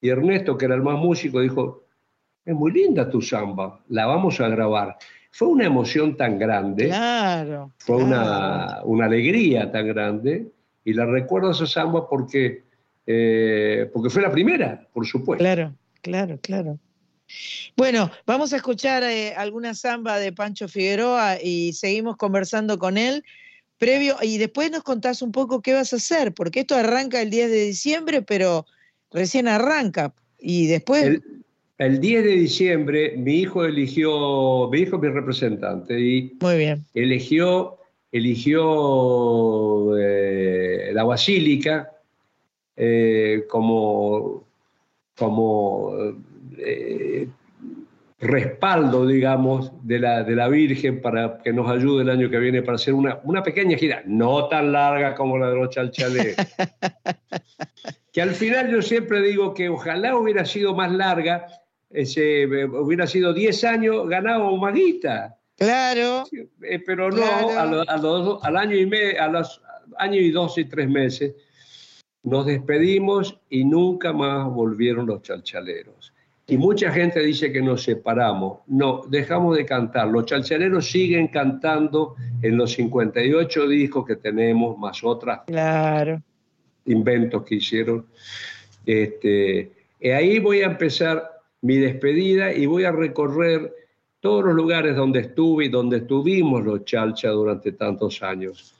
[0.00, 1.84] Y Ernesto, que era el más músico, dijo,
[2.44, 4.96] es muy linda tu samba, la vamos a grabar.
[5.30, 7.72] Fue una emoción tan grande, Claro.
[7.78, 8.06] fue claro.
[8.06, 10.52] una, una alegría tan grande,
[10.84, 12.64] y la recuerdo esa samba porque,
[13.06, 15.42] eh, porque fue la primera, por supuesto.
[15.42, 16.78] Claro, claro, claro.
[17.76, 23.24] Bueno, vamos a escuchar eh, alguna samba de Pancho Figueroa y seguimos conversando con él.
[23.84, 27.28] Previo, y después nos contás un poco qué vas a hacer, porque esto arranca el
[27.28, 28.64] 10 de diciembre, pero
[29.10, 30.14] recién arranca.
[30.38, 31.04] Y después.
[31.04, 31.22] El,
[31.76, 36.84] el 10 de diciembre mi hijo eligió, mi hijo es mi representante, y Muy bien.
[36.94, 37.76] eligió,
[38.10, 41.90] eligió eh, la basílica
[42.76, 44.46] eh, como,
[45.16, 45.92] como
[46.58, 47.28] eh,
[48.24, 52.62] respaldo, digamos, de la, de la Virgen para que nos ayude el año que viene
[52.62, 56.34] para hacer una, una pequeña gira, no tan larga como la de los chalchales.
[58.12, 61.46] que al final yo siempre digo que ojalá hubiera sido más larga,
[61.90, 65.36] ese, hubiera sido 10 años, ganado más guita.
[65.56, 66.24] Claro.
[66.62, 67.24] Eh, pero no,
[67.56, 69.60] A, los, al año y medio, a los
[69.98, 71.34] años y dos y tres meses,
[72.22, 76.13] nos despedimos y nunca más volvieron los chalchaleros.
[76.46, 78.58] Y mucha gente dice que nos separamos.
[78.66, 80.08] No, dejamos de cantar.
[80.08, 86.20] Los chalchaleros siguen cantando en los 58 discos que tenemos, más otras claro.
[86.84, 88.06] inventos que hicieron.
[88.84, 91.30] Este, y ahí voy a empezar
[91.62, 93.72] mi despedida y voy a recorrer
[94.20, 98.74] todos los lugares donde estuve y donde estuvimos los chalcha durante tantos años.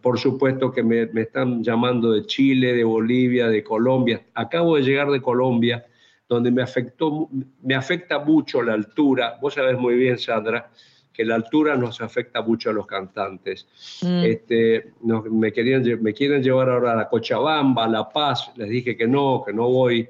[0.00, 4.22] Por supuesto que me, me están llamando de Chile, de Bolivia, de Colombia.
[4.34, 5.84] Acabo de llegar de Colombia
[6.28, 7.28] donde me, afectó,
[7.62, 9.38] me afecta mucho la altura.
[9.40, 10.70] Vos sabés muy bien, Sandra,
[11.12, 13.66] que la altura nos afecta mucho a los cantantes.
[14.02, 14.24] Mm.
[14.24, 14.92] Este,
[15.30, 19.06] me, querían, me quieren llevar ahora a la Cochabamba, a La Paz, les dije que
[19.06, 20.08] no, que no voy.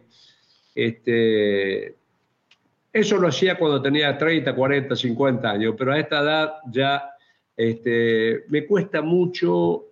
[0.75, 1.95] Este,
[2.93, 7.11] eso lo hacía cuando tenía 30, 40, 50 años, pero a esta edad ya
[7.57, 9.85] este, me cuesta mucho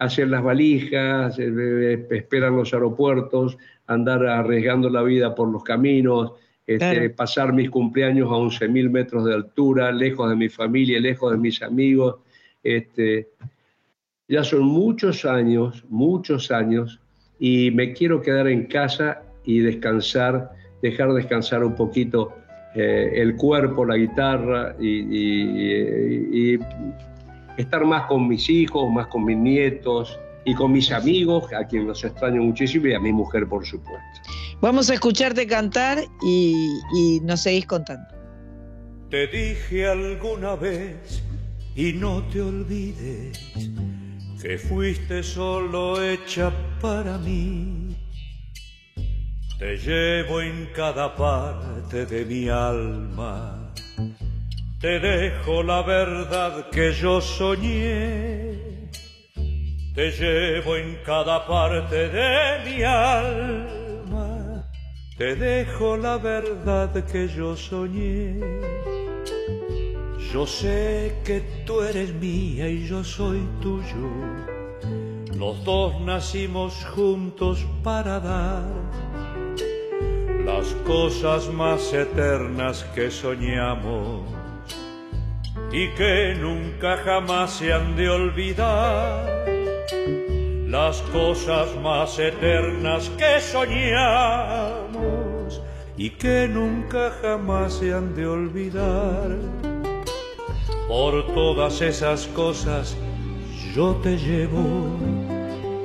[0.00, 6.32] hacer las valijas, eh, esperar los aeropuertos, andar arriesgando la vida por los caminos,
[6.66, 11.38] este, pasar mis cumpleaños a 11.000 metros de altura, lejos de mi familia, lejos de
[11.38, 12.16] mis amigos.
[12.62, 13.28] Este,
[14.26, 16.98] ya son muchos años, muchos años,
[17.38, 22.32] y me quiero quedar en casa y descansar, dejar descansar un poquito
[22.74, 26.56] eh, el cuerpo, la guitarra y
[27.60, 31.86] estar más con mis hijos, más con mis nietos, y con mis amigos, a quien
[31.86, 34.20] los extraño muchísimo, y a mi mujer, por supuesto.
[34.60, 36.54] Vamos a escucharte cantar y,
[36.94, 38.08] y nos seguís contando.
[39.10, 41.22] Te dije alguna vez,
[41.74, 43.38] y no te olvides,
[44.40, 47.96] que fuiste solo hecha para mí.
[49.58, 53.72] Te llevo en cada parte de mi alma,
[54.80, 58.70] te dejo la verdad que yo soñé
[59.94, 64.64] te llevo en cada parte de mi alma,
[65.18, 68.40] te dejo la verdad que yo soñé.
[70.32, 74.08] Yo sé que tú eres mía y yo soy tuyo.
[75.36, 78.64] Los dos nacimos juntos para dar
[80.46, 84.39] las cosas más eternas que soñamos
[85.72, 89.40] y que nunca jamás se han de olvidar
[90.66, 94.90] las cosas más eternas que soñamos
[95.96, 99.36] y que nunca jamás se han de olvidar.
[100.88, 102.96] Por todas esas cosas
[103.74, 104.98] yo te llevo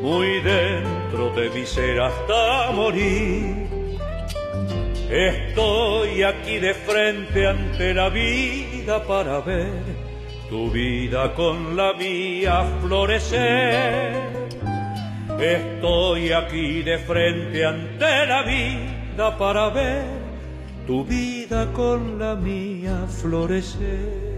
[0.02, 3.65] muy dentro de mi ser hasta morir.
[5.16, 9.82] Estoy aquí de frente ante la vida para ver
[10.50, 14.12] tu vida con la mía florecer
[15.40, 20.04] Estoy aquí de frente ante la vida para ver
[20.86, 24.35] tu vida con la mía florecer.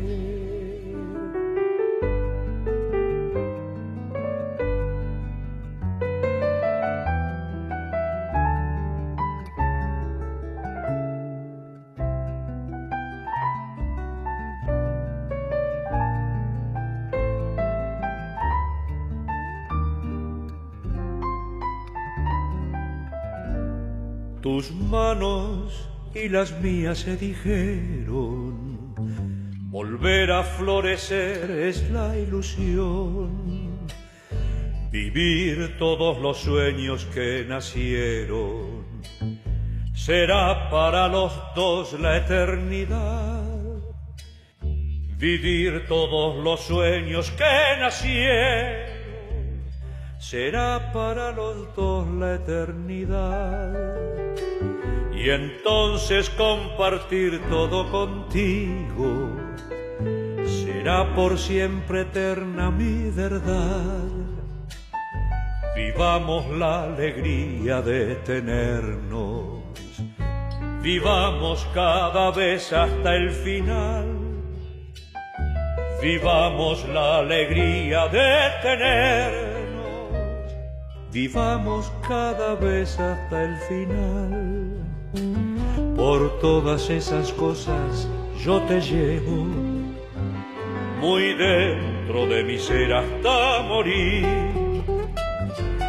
[24.58, 28.96] Tus manos y las mías se dijeron,
[29.70, 33.88] volver a florecer es la ilusión,
[34.92, 38.84] vivir todos los sueños que nacieron,
[39.94, 43.44] será para los dos la eternidad.
[45.20, 48.98] Vivir todos los sueños que nacieron
[50.18, 54.27] será para los dos la eternidad
[55.28, 59.36] y entonces compartir todo contigo
[60.46, 64.08] será por siempre eterna mi verdad.
[65.76, 69.64] Vivamos la alegría de tenernos,
[70.82, 74.06] vivamos cada vez hasta el final.
[76.02, 78.30] Vivamos la alegría de
[78.62, 80.10] tenernos,
[81.12, 84.57] vivamos cada vez hasta el final.
[85.98, 88.08] Por todas esas cosas
[88.46, 89.48] yo te llevo
[91.02, 94.24] muy dentro de mi ser hasta morir.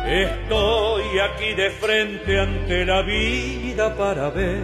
[0.06, 4.62] Estoy aquí de frente ante la vida para ver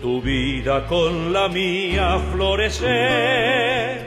[0.00, 4.06] tu vida con la mía florecer.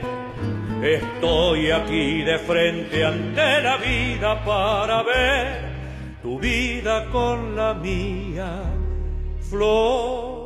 [0.81, 5.75] Estoy aquí de frente ante la vida para ver
[6.23, 8.63] tu vida con la mía
[9.47, 10.44] florecer.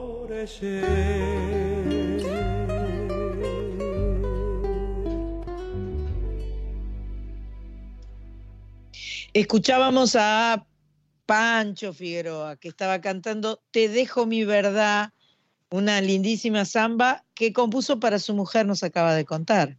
[9.33, 10.67] Escuchábamos a
[11.25, 15.09] Pancho Figueroa, que estaba cantando Te dejo mi verdad,
[15.71, 19.77] una lindísima samba que compuso para su mujer, nos acaba de contar.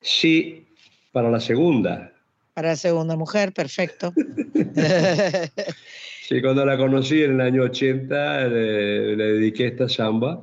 [0.00, 0.66] Sí,
[1.12, 2.12] para la segunda.
[2.54, 4.12] Para la segunda mujer, perfecto.
[6.26, 10.40] Sí, cuando la conocí en el año 80 le, le dediqué esta samba.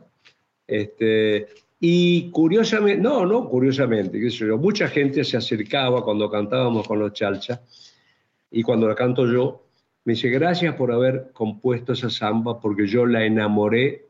[0.68, 1.48] Este,
[1.80, 6.99] y curiosamente, no, no curiosamente, qué sé yo, mucha gente se acercaba cuando cantábamos con
[6.99, 7.62] los chalcha
[8.52, 9.64] y cuando la canto yo,
[10.06, 14.06] me dice gracias por haber compuesto esa samba porque yo la enamoré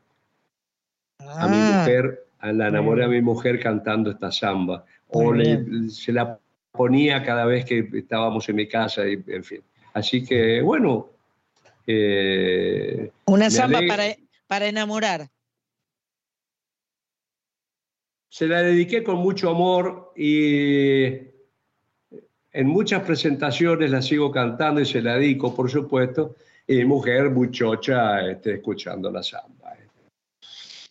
[1.19, 4.83] a mi Ah, mujer, la enamoré a mi mujer cantando esta samba.
[5.07, 6.37] O le- se la
[6.73, 9.61] ponía cada vez que estábamos en mi casa, y, en fin.
[9.93, 11.10] Así que, bueno.
[11.87, 14.15] Eh, Una samba para,
[14.47, 15.29] para enamorar.
[18.29, 21.31] Se la dediqué con mucho amor y
[22.53, 26.35] en muchas presentaciones la sigo cantando y se la dedico, por supuesto,
[26.67, 29.61] y mujer muy chocha este, escuchando la samba.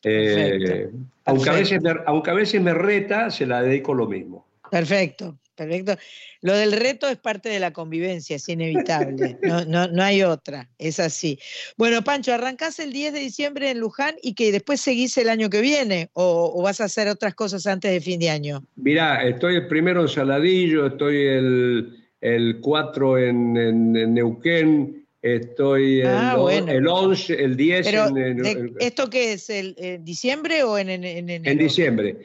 [0.03, 4.07] Eh, Perfecto, aunque, a veces me, aunque a veces me reta, se la dedico lo
[4.07, 4.47] mismo.
[4.71, 5.97] Perfecto, perfecto.
[6.43, 9.37] Lo del reto es parte de la convivencia, es inevitable.
[9.43, 11.39] No, no, no hay otra, es así.
[11.77, 15.51] Bueno, Pancho, arrancás el 10 de diciembre en Luján y que después seguís el año
[15.51, 18.65] que viene o, o vas a hacer otras cosas antes de fin de año.
[18.77, 26.01] Mirá, estoy el primero en Saladillo, estoy el, el 4 en, en- en Neuquén, estoy
[26.01, 26.73] el, Ah, bueno.
[26.73, 29.51] el 11, el 10 Pero, en, en- de- en- ¿esto qué es?
[29.51, 31.51] ¿El, en diciembre o en, en, en enero?
[31.51, 31.59] en.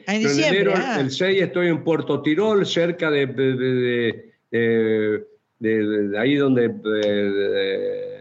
[0.06, 0.98] Ah, en Pero diciembre, enero, ah.
[1.00, 3.54] el 6 estoy en Puerto Tirol, cerca de, de-
[5.60, 6.68] de- ahí donde...
[6.68, 8.16] de- de-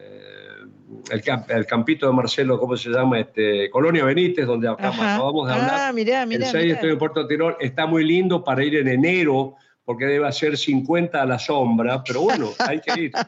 [1.12, 3.20] el, camp- el campito de Marcelo, ¿cómo se llama?
[3.20, 5.16] Este, Colonia Benítez, donde acabamos, Ajá.
[5.16, 5.70] acabamos de hablar.
[5.76, 6.48] Ah, mirá, El mirá.
[6.48, 6.76] 6 mirá.
[6.76, 9.56] estoy en Puerto Tirol, está muy lindo para ir en enero,
[9.86, 13.12] porque debe ser 50 a la sombra, pero bueno, hay que ir.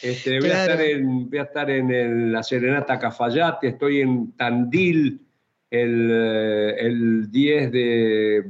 [0.00, 4.32] Este, voy, a estar en, voy a estar en el- la Serenata Cafayate, estoy en
[4.32, 5.20] Tandil
[5.70, 8.44] el, eh, el 10 de...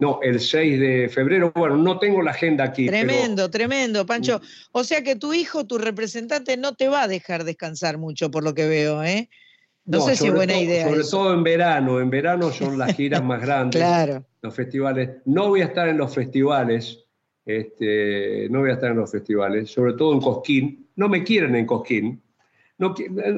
[0.00, 1.52] No, el 6 de febrero.
[1.54, 2.86] Bueno, no tengo la agenda aquí.
[2.90, 4.40] pero- Tremendo, tremendo, Pancho.
[4.72, 8.42] O sea que tu hijo, tu representante, no te va a dejar descansar mucho, por
[8.42, 9.30] lo que veo, ¿eh?
[9.84, 10.86] No, sé si es buena todo- idea.
[10.88, 11.10] Sobre eso.
[11.18, 12.00] todo en verano.
[12.00, 13.80] En verano son las giras más grandes.
[13.80, 14.24] Claro.
[14.44, 15.08] Los festivales.
[15.24, 17.02] No voy a estar en los festivales.
[17.46, 19.70] Este, no voy a estar en los festivales.
[19.70, 20.86] Sobre todo en Cosquín.
[20.96, 22.20] No me quieren en Cosquín.
[22.76, 22.94] No,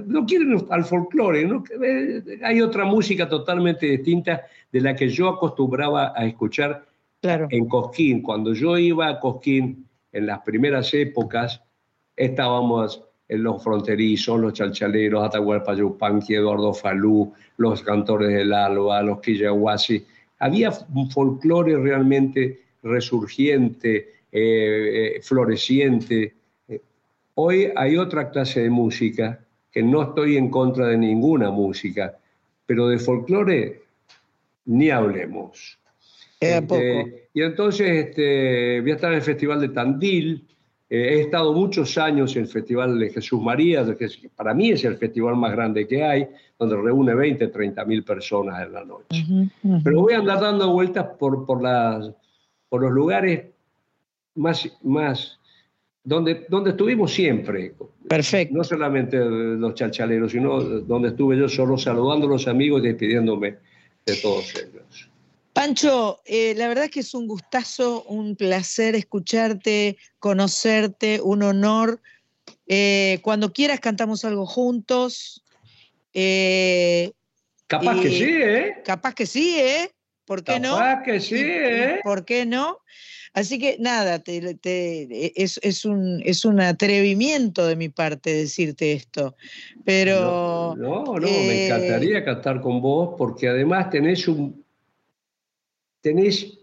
[0.06, 1.44] no quieren al folclore.
[1.46, 6.84] no- eh, hay otra música totalmente distinta de la que yo acostumbraba a escuchar
[7.20, 7.46] Claro.
[7.50, 8.20] en Cosquín.
[8.20, 11.62] Cuando yo iba a Cosquín en las primeras épocas,
[12.16, 19.20] estábamos en los fronterizos, los chalchaleros, Atahualpa Yupanqui, Eduardo Falú, los cantores del Alba, los
[19.20, 20.04] Quillahuasi.
[20.38, 23.96] Había un folclore realmente resurgiente,
[24.30, 26.34] eh, eh, floreciente.
[26.68, 26.80] Eh,
[27.34, 29.40] Hoy hay otra clase de música,
[29.70, 32.16] que no estoy en contra de ninguna música,
[32.64, 33.82] pero de folclore
[34.66, 35.78] ni hablemos.
[36.40, 37.16] Queda Este, poco.
[37.34, 40.44] y entonces este, voy a estar en el Festival de Tandil.
[40.88, 44.84] Eh, he estado muchos años en el Festival de Jesús María, que para mí es
[44.84, 49.24] el festival más grande que hay, donde reúne 20, 30 mil personas en la noche.
[49.82, 52.10] Pero voy a andar dando vueltas por, por, las,
[52.68, 53.46] por los lugares
[54.36, 55.40] más, más
[56.04, 57.74] donde, donde estuvimos siempre.
[58.08, 58.56] Perfecto.
[58.56, 63.56] No solamente los chalchaleros, sino donde estuve yo solo saludando a los amigos y despidiéndome
[64.06, 65.10] de todos ellos.
[65.56, 72.02] Pancho, eh, la verdad es que es un gustazo, un placer escucharte, conocerte, un honor.
[72.66, 75.42] Eh, cuando quieras cantamos algo juntos.
[76.12, 77.10] Eh,
[77.68, 78.82] Capaz que sí, ¿eh?
[78.84, 79.90] Capaz que sí, ¿eh?
[80.26, 80.74] ¿Por qué no?
[80.76, 82.00] Capaz que sí, ¿eh?
[82.04, 82.80] ¿Por qué no?
[83.32, 88.92] Así que nada, te- te- es, es un, es un atrevimiento de mi parte decirte
[88.92, 89.36] esto.
[89.86, 94.65] Pero No, no, me eh, encantaría cantar con vos porque además tenés un
[96.06, 96.56] tenés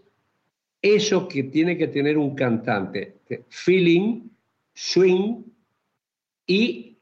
[0.80, 3.16] eso que tiene que tener un cantante,
[3.50, 4.22] feeling,
[4.72, 5.42] swing
[6.46, 6.96] y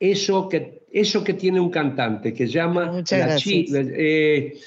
[0.00, 3.54] eso que, eso que tiene un cantante que llama Muchas la gracias.
[3.54, 4.58] chi- eh,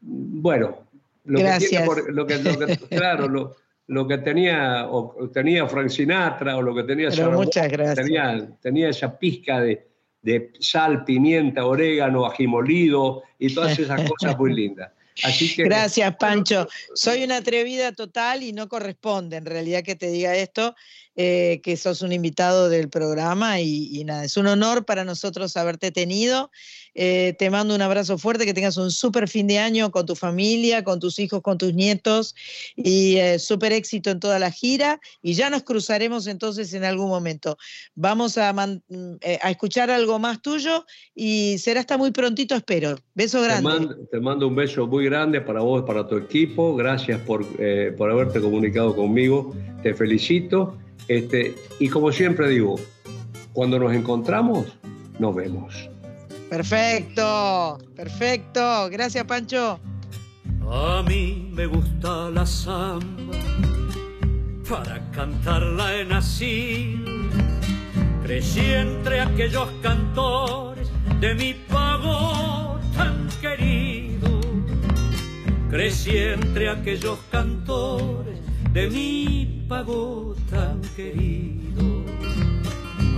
[0.00, 0.86] bueno,
[1.24, 1.70] lo que Gracias.
[1.70, 3.56] tiene por- lo que- lo que- claro, lo,
[3.88, 8.06] lo que tenía, o, tenía Frank Sinatra o lo que tenía Pero Sarah muchas gracias.
[8.06, 9.86] Tenía, tenía esa pizca de,
[10.22, 14.92] de sal, pimienta, orégano, ají molido y todas esas cosas muy lindas.
[15.22, 16.68] Así que Gracias, Pancho.
[16.94, 20.74] Soy una atrevida total y no corresponde en realidad que te diga esto,
[21.16, 25.56] eh, que sos un invitado del programa y, y nada, es un honor para nosotros
[25.56, 26.50] haberte tenido.
[26.98, 30.16] Eh, te mando un abrazo fuerte, que tengas un súper fin de año con tu
[30.16, 32.34] familia, con tus hijos, con tus nietos
[32.74, 37.08] y eh, súper éxito en toda la gira y ya nos cruzaremos entonces en algún
[37.08, 37.58] momento.
[37.94, 38.80] Vamos a, mm,
[39.20, 42.96] eh, a escuchar algo más tuyo y será hasta muy prontito, espero.
[43.14, 43.62] Beso Te grande.
[43.68, 46.74] mando, te mando un beso muy grande para vos, para tu equipo.
[46.76, 49.54] Gracias por, eh, por haberte comunicado conmigo.
[49.82, 50.78] Te felicito.
[51.08, 52.76] Este, y como siempre digo,
[53.52, 54.66] cuando nos encontramos,
[55.18, 55.88] nos vemos.
[56.50, 58.88] Perfecto, perfecto.
[58.90, 59.80] Gracias, Pancho.
[60.68, 63.38] A mí me gusta la samba,
[64.68, 67.12] para cantarla he nacido.
[68.22, 70.88] Crecí entre aquellos cantores
[71.20, 74.40] de mi pago tan querido.
[75.70, 78.40] Crecí entre aquellos cantores
[78.76, 81.84] de mi pago tan querido.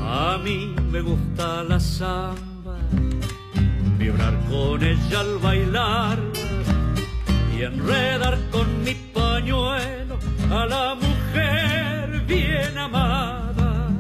[0.04, 2.76] A mí me gusta la samba,
[3.98, 6.18] vibrar con ella al bailar
[7.52, 10.16] y enredar con mi pañuelo
[10.58, 13.90] a la mujer bien amada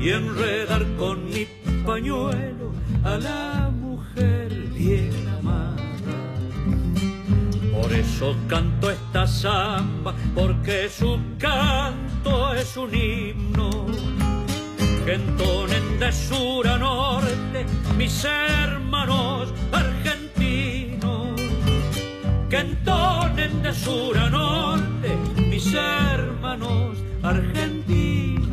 [0.00, 1.44] y enredar con mi
[1.84, 2.66] pañuelo
[3.02, 4.43] a la mujer
[7.94, 13.86] eso canto esta samba, porque su canto es un himno
[15.04, 17.66] que entonen de sur a norte
[17.96, 21.40] mis hermanos argentinos
[22.48, 25.16] que entonen de sur a norte
[25.48, 28.43] mis hermanos argentinos.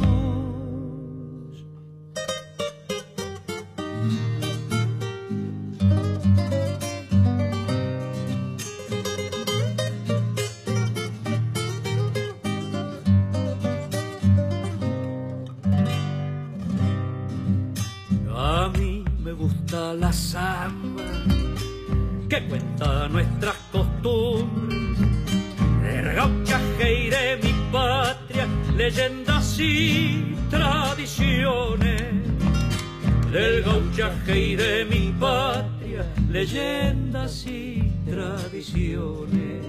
[34.03, 39.63] Y de mi patria, leyendas y tradiciones.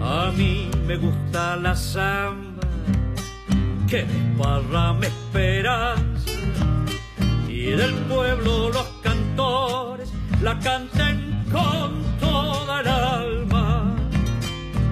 [0.00, 2.66] A mí me gusta la samba
[3.86, 6.32] que desparrame esperanza.
[7.48, 10.12] Y del pueblo los cantores
[10.42, 13.94] la canten con toda el alma.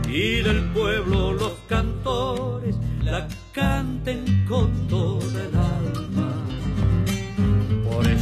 [0.09, 5.70] Y del pueblo los cantores la canten con toda el alma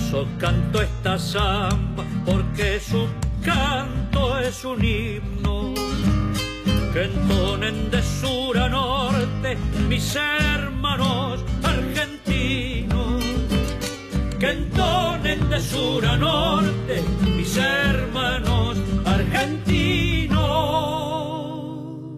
[0.09, 3.06] eso canto esta samba porque su
[3.44, 5.74] canto es un himno
[6.94, 13.22] que entonen de sur a norte mis hermanos argentinos
[14.40, 17.02] que entonen de sur a norte
[17.36, 19.59] mis hermanos argentinos.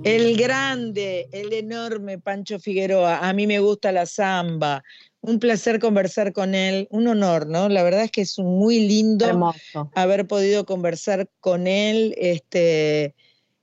[0.04, 3.18] El grande, el enorme Pancho Figueroa.
[3.18, 4.82] A mí me gusta la samba.
[5.22, 7.68] Un placer conversar con él, un honor, ¿no?
[7.68, 9.90] La verdad es que es muy lindo Hermoso.
[9.94, 12.14] haber podido conversar con él.
[12.16, 13.14] Este,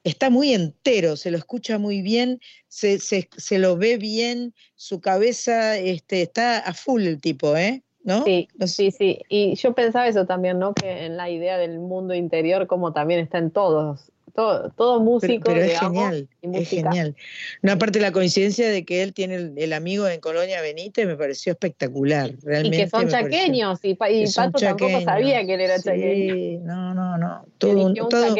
[0.04, 5.02] está muy entero, se lo escucha muy bien, se, se- se lo ve bien, su
[5.02, 7.82] cabeza este, está a full el tipo, ¿eh?
[8.04, 8.24] ¿No?
[8.24, 9.20] Sí, sí, sí.
[9.28, 10.74] Y yo pensaba eso también, ¿no?
[10.74, 15.04] Que en la idea del mundo interior, como también está en todos, todo, todo Pero,
[15.04, 17.16] músico, pero es digamos, genial, y es genial.
[17.64, 21.16] No, aparte la coincidencia de que él tiene el, el amigo en Colonia Benítez me
[21.16, 22.78] pareció espectacular, Y realmente.
[22.78, 26.60] que son pareció- chaqueños, y, Pa- y Pato tampoco sabía que él era sí, chaqueño.
[26.66, 27.46] No, no, no.
[27.58, 28.36] Todo, un- todo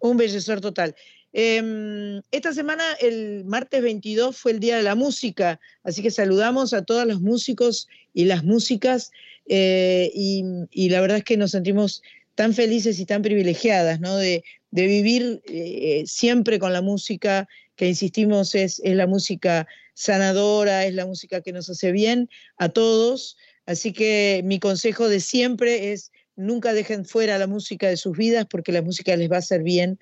[0.00, 0.94] un bellezor total.
[1.32, 6.74] Em, esta semana, el martes 22, fue el Día de la Música, así que saludamos
[6.74, 9.10] a todos los músicos y las músicas,
[9.48, 12.02] eh, y, y la verdad es que nos sentimos
[12.34, 14.16] tan felices y tan privilegiadas, ¿no?
[14.16, 20.86] De, de vivir eh, siempre con la música, que insistimos es, es la música sanadora,
[20.86, 23.36] es la música que nos hace bien a todos.
[23.66, 28.46] Así que mi consejo de siempre es nunca dejen fuera la música de sus vidas
[28.48, 29.98] porque la música les va a hacer bien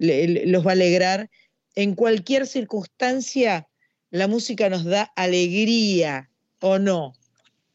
[0.00, 1.30] los va a alegrar.
[1.74, 3.68] En cualquier circunstancia,
[4.10, 6.30] la música nos da alegría,
[6.60, 7.14] ¿o no?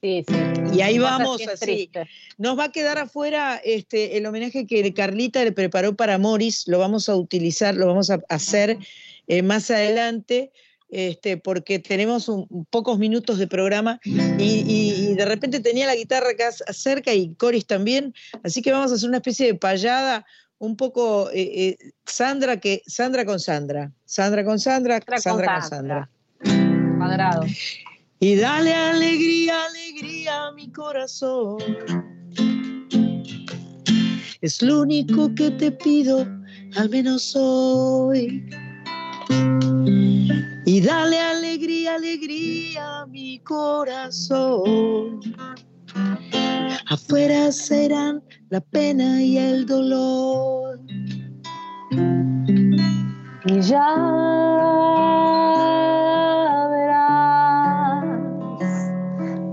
[0.06, 0.36] Sí, sí.
[0.72, 1.90] Y ahí vamos así.
[2.38, 6.78] Nos va a quedar afuera este, el homenaje que Carlita le preparó para Morris, lo
[6.78, 8.78] vamos a utilizar, lo vamos a hacer
[9.28, 10.52] eh, más adelante.
[10.88, 12.32] Este, porque tenemos
[12.70, 18.14] pocos minutos de programa y, de repente tenía la guitarra acá cerca y Coris también,
[18.44, 20.26] así que vamos a hacer una especie de payada
[20.60, 26.10] un poco eh, eh, Sandra que Sandra con Sandra, Sandra con Sandra, Sandra, con Sandra.
[27.00, 27.42] Cuadrado.
[28.20, 31.58] Y dale alegría, alegría a mi corazón.
[34.42, 36.26] Es lo único que te pido,
[36.78, 38.50] al menos hoy.
[40.66, 45.20] Y dale alegría, alegría a mi corazón.
[46.88, 50.80] Afuera serán la pena y el dolor.
[53.46, 54.86] Y ya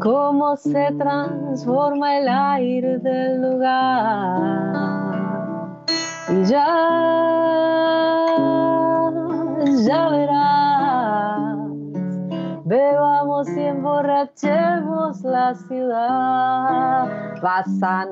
[0.03, 4.73] cómo se transforma el aire del lugar.
[6.29, 6.67] Y ya,
[9.87, 10.62] ya verás
[12.73, 17.35] Bebamos y emborrachemos la ciudad.
[17.43, 18.09] Pasan.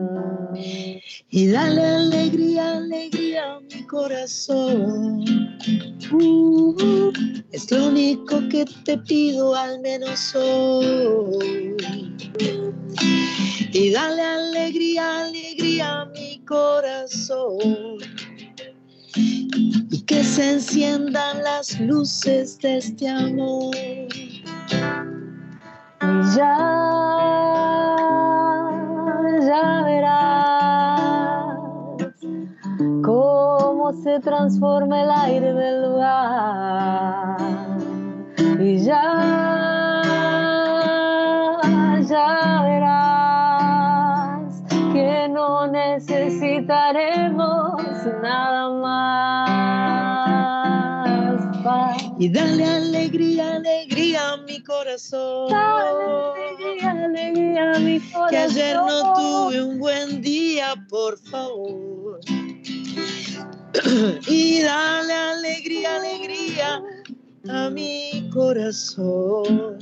[1.30, 5.24] Y dale alegría, alegría a mi corazón.
[6.12, 7.10] Uh,
[7.52, 11.74] es lo único que te pido, al menos hoy.
[13.72, 17.96] Y dale alegría, alegría a mi corazón
[19.90, 23.74] y que se enciendan las luces de este amor.
[24.72, 24.76] Y
[26.36, 26.56] ya,
[29.46, 31.58] ya verás
[33.02, 37.36] cómo se transforma el aire del lugar.
[38.60, 40.02] Y ya,
[42.08, 47.82] ya verás que no necesitaremos
[48.22, 50.19] nada más.
[52.20, 55.50] Y dale alegría, alegría a mi corazón.
[55.50, 56.04] Dale
[56.36, 58.28] alegría, alegría a mi corazón.
[58.28, 62.20] Que ayer no tuve un buen día, por favor.
[64.26, 66.82] y dale alegría, alegría
[67.48, 69.78] a mi corazón.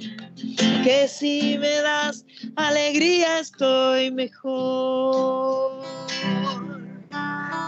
[0.85, 2.24] Que si me das
[2.55, 5.82] alegría estoy mejor.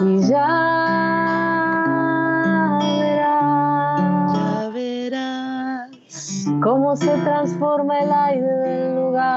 [0.00, 1.49] Y ya
[6.62, 9.30] cómo se transforma el aire del lugar.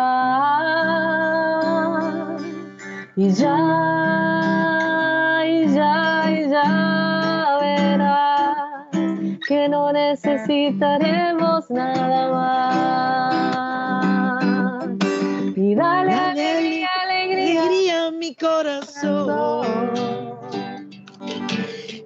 [3.15, 3.55] Y ya,
[5.45, 8.57] y ya, y ya verás
[9.47, 12.83] que no necesitaremos nada más.
[15.55, 19.63] Y dale, alegría, alegría, alegría a mi corazón.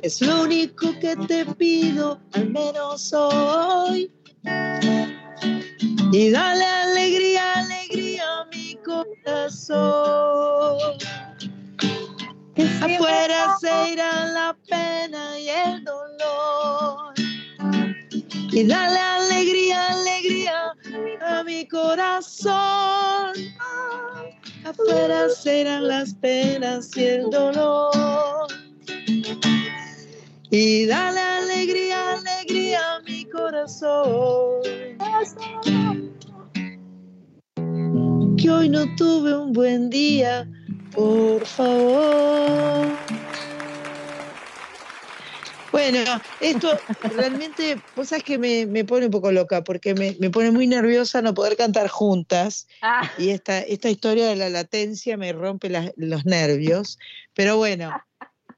[0.02, 4.12] Es lo único que te pido, al menos hoy
[6.12, 10.78] y dale alegría, alegría a mi corazón.
[12.56, 17.14] Que afuera se irá la pena y el dolor.
[18.52, 20.74] Y dale alegría, alegría
[21.22, 23.34] a mi corazón.
[24.64, 28.48] Afuera se irán las penas y el dolor.
[30.50, 32.87] Y dale alegría, alegría
[38.38, 40.48] Que hoy no tuve un buen día,
[40.94, 42.88] por favor.
[45.72, 46.00] Bueno,
[46.40, 46.78] esto
[47.16, 51.34] realmente, vos sabés que me, pone un poco loca, porque me, pone muy nerviosa no
[51.34, 52.68] poder cantar juntas.
[52.84, 53.12] Ah.
[53.18, 57.00] Y esta, esta historia de la latencia me rompe los nervios.
[57.34, 57.92] Pero bueno,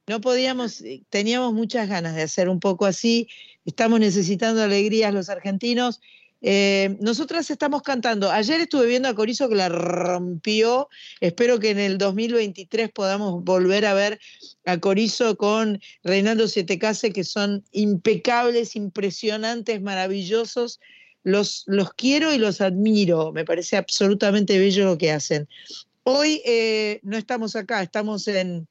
[0.09, 3.29] no podíamos, eh, teníamos muchas ganas de hacer un poco así,
[3.65, 6.01] estamos necesitando alegrías los argentinos.
[6.41, 10.87] Eh, nosotras estamos cantando, ayer estuve viendo a Corizo que la rompió,
[11.19, 14.21] espero que en el 2023 podamos volver a ver
[14.65, 20.79] a Corizo con Reinaldo Sietecase, que son impecables, impresionantes, maravillosos.
[21.23, 25.49] Los, los quiero y los admiro, me parece absolutamente bello lo que hacen.
[26.03, 28.65] Hoy eh, no estamos acá, estamos en,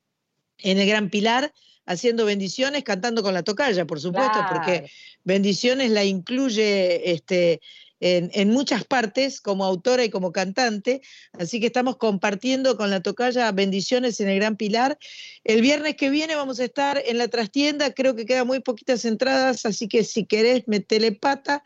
[0.57, 1.53] en el Gran Pilar
[1.89, 4.91] haciendo bendiciones, cantando con la tocaya, por supuesto, porque
[5.25, 7.61] bendiciones la incluye este,
[8.01, 11.01] en, muchas partes como autora y como cantante,
[11.33, 14.99] así que estamos compartiendo con la tocaya Bendiciones en el Gran Pilar.
[15.45, 19.07] El viernes que viene vamos a estar en la trastienda, creo que quedan muy poquitas
[19.07, 21.65] entradas, así que si querés, metele pata.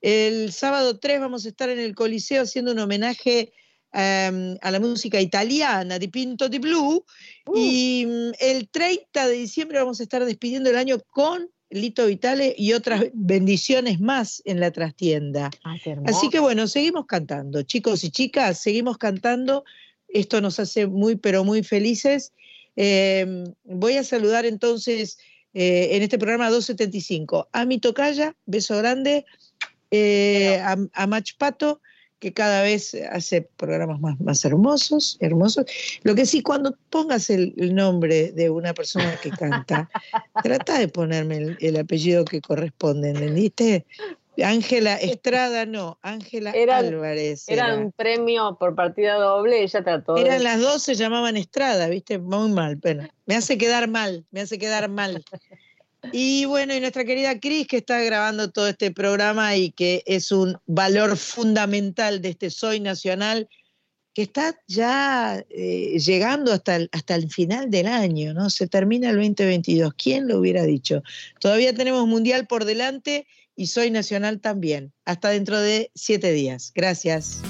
[0.00, 3.52] El sábado 3 vamos a estar en el Coliseo haciendo un homenaje
[3.92, 7.04] em, a la música italiana de Pinto di Blue.
[7.46, 7.56] Uh.
[7.56, 12.54] Y mm, el 30 de diciembre vamos a estar despidiendo el año con Lito Vitale
[12.58, 15.50] y otras bendiciones más en la trastienda.
[15.64, 15.76] Ah,
[16.06, 19.64] Así que bueno, seguimos cantando, chicos y chicas, seguimos cantando.
[20.08, 22.32] Esto nos hace muy, pero muy felices.
[22.74, 25.18] Eh, voy a saludar entonces
[25.54, 29.24] eh, en este programa 275 a mi tocaya, beso grande,
[29.90, 31.80] eh, a, a Machpato,
[32.20, 35.64] que cada vez hace programas más, más hermosos, hermosos.
[36.02, 39.88] Lo que sí, cuando pongas el, nombre de una persona que canta,
[40.42, 43.86] trata de ponerme el, apellido que corresponde, ¿entendiste?
[44.42, 47.48] Ángela Estrada, no, Ángela Álvarez.
[47.48, 50.16] Era, un premio por partida doble, ella trató.
[50.16, 52.18] Eran las dos, se llamaban Estrada, ¿viste?
[52.18, 55.24] Muy mal, pero me hace quedar mal, me hace quedar mal.
[56.12, 60.32] Y bueno, y nuestra querida Cris, que está grabando todo este programa y que es
[60.32, 63.48] un valor fundamental de este Soy Nacional,
[64.14, 68.50] que está ya eh, llegando hasta el, hasta el final del año, ¿no?
[68.50, 69.92] Se termina el 2022.
[69.94, 71.02] ¿Quién lo hubiera dicho?
[71.38, 74.92] Todavía tenemos Mundial por delante y Soy Nacional también.
[75.04, 76.72] Hasta dentro de siete días.
[76.74, 77.40] Gracias.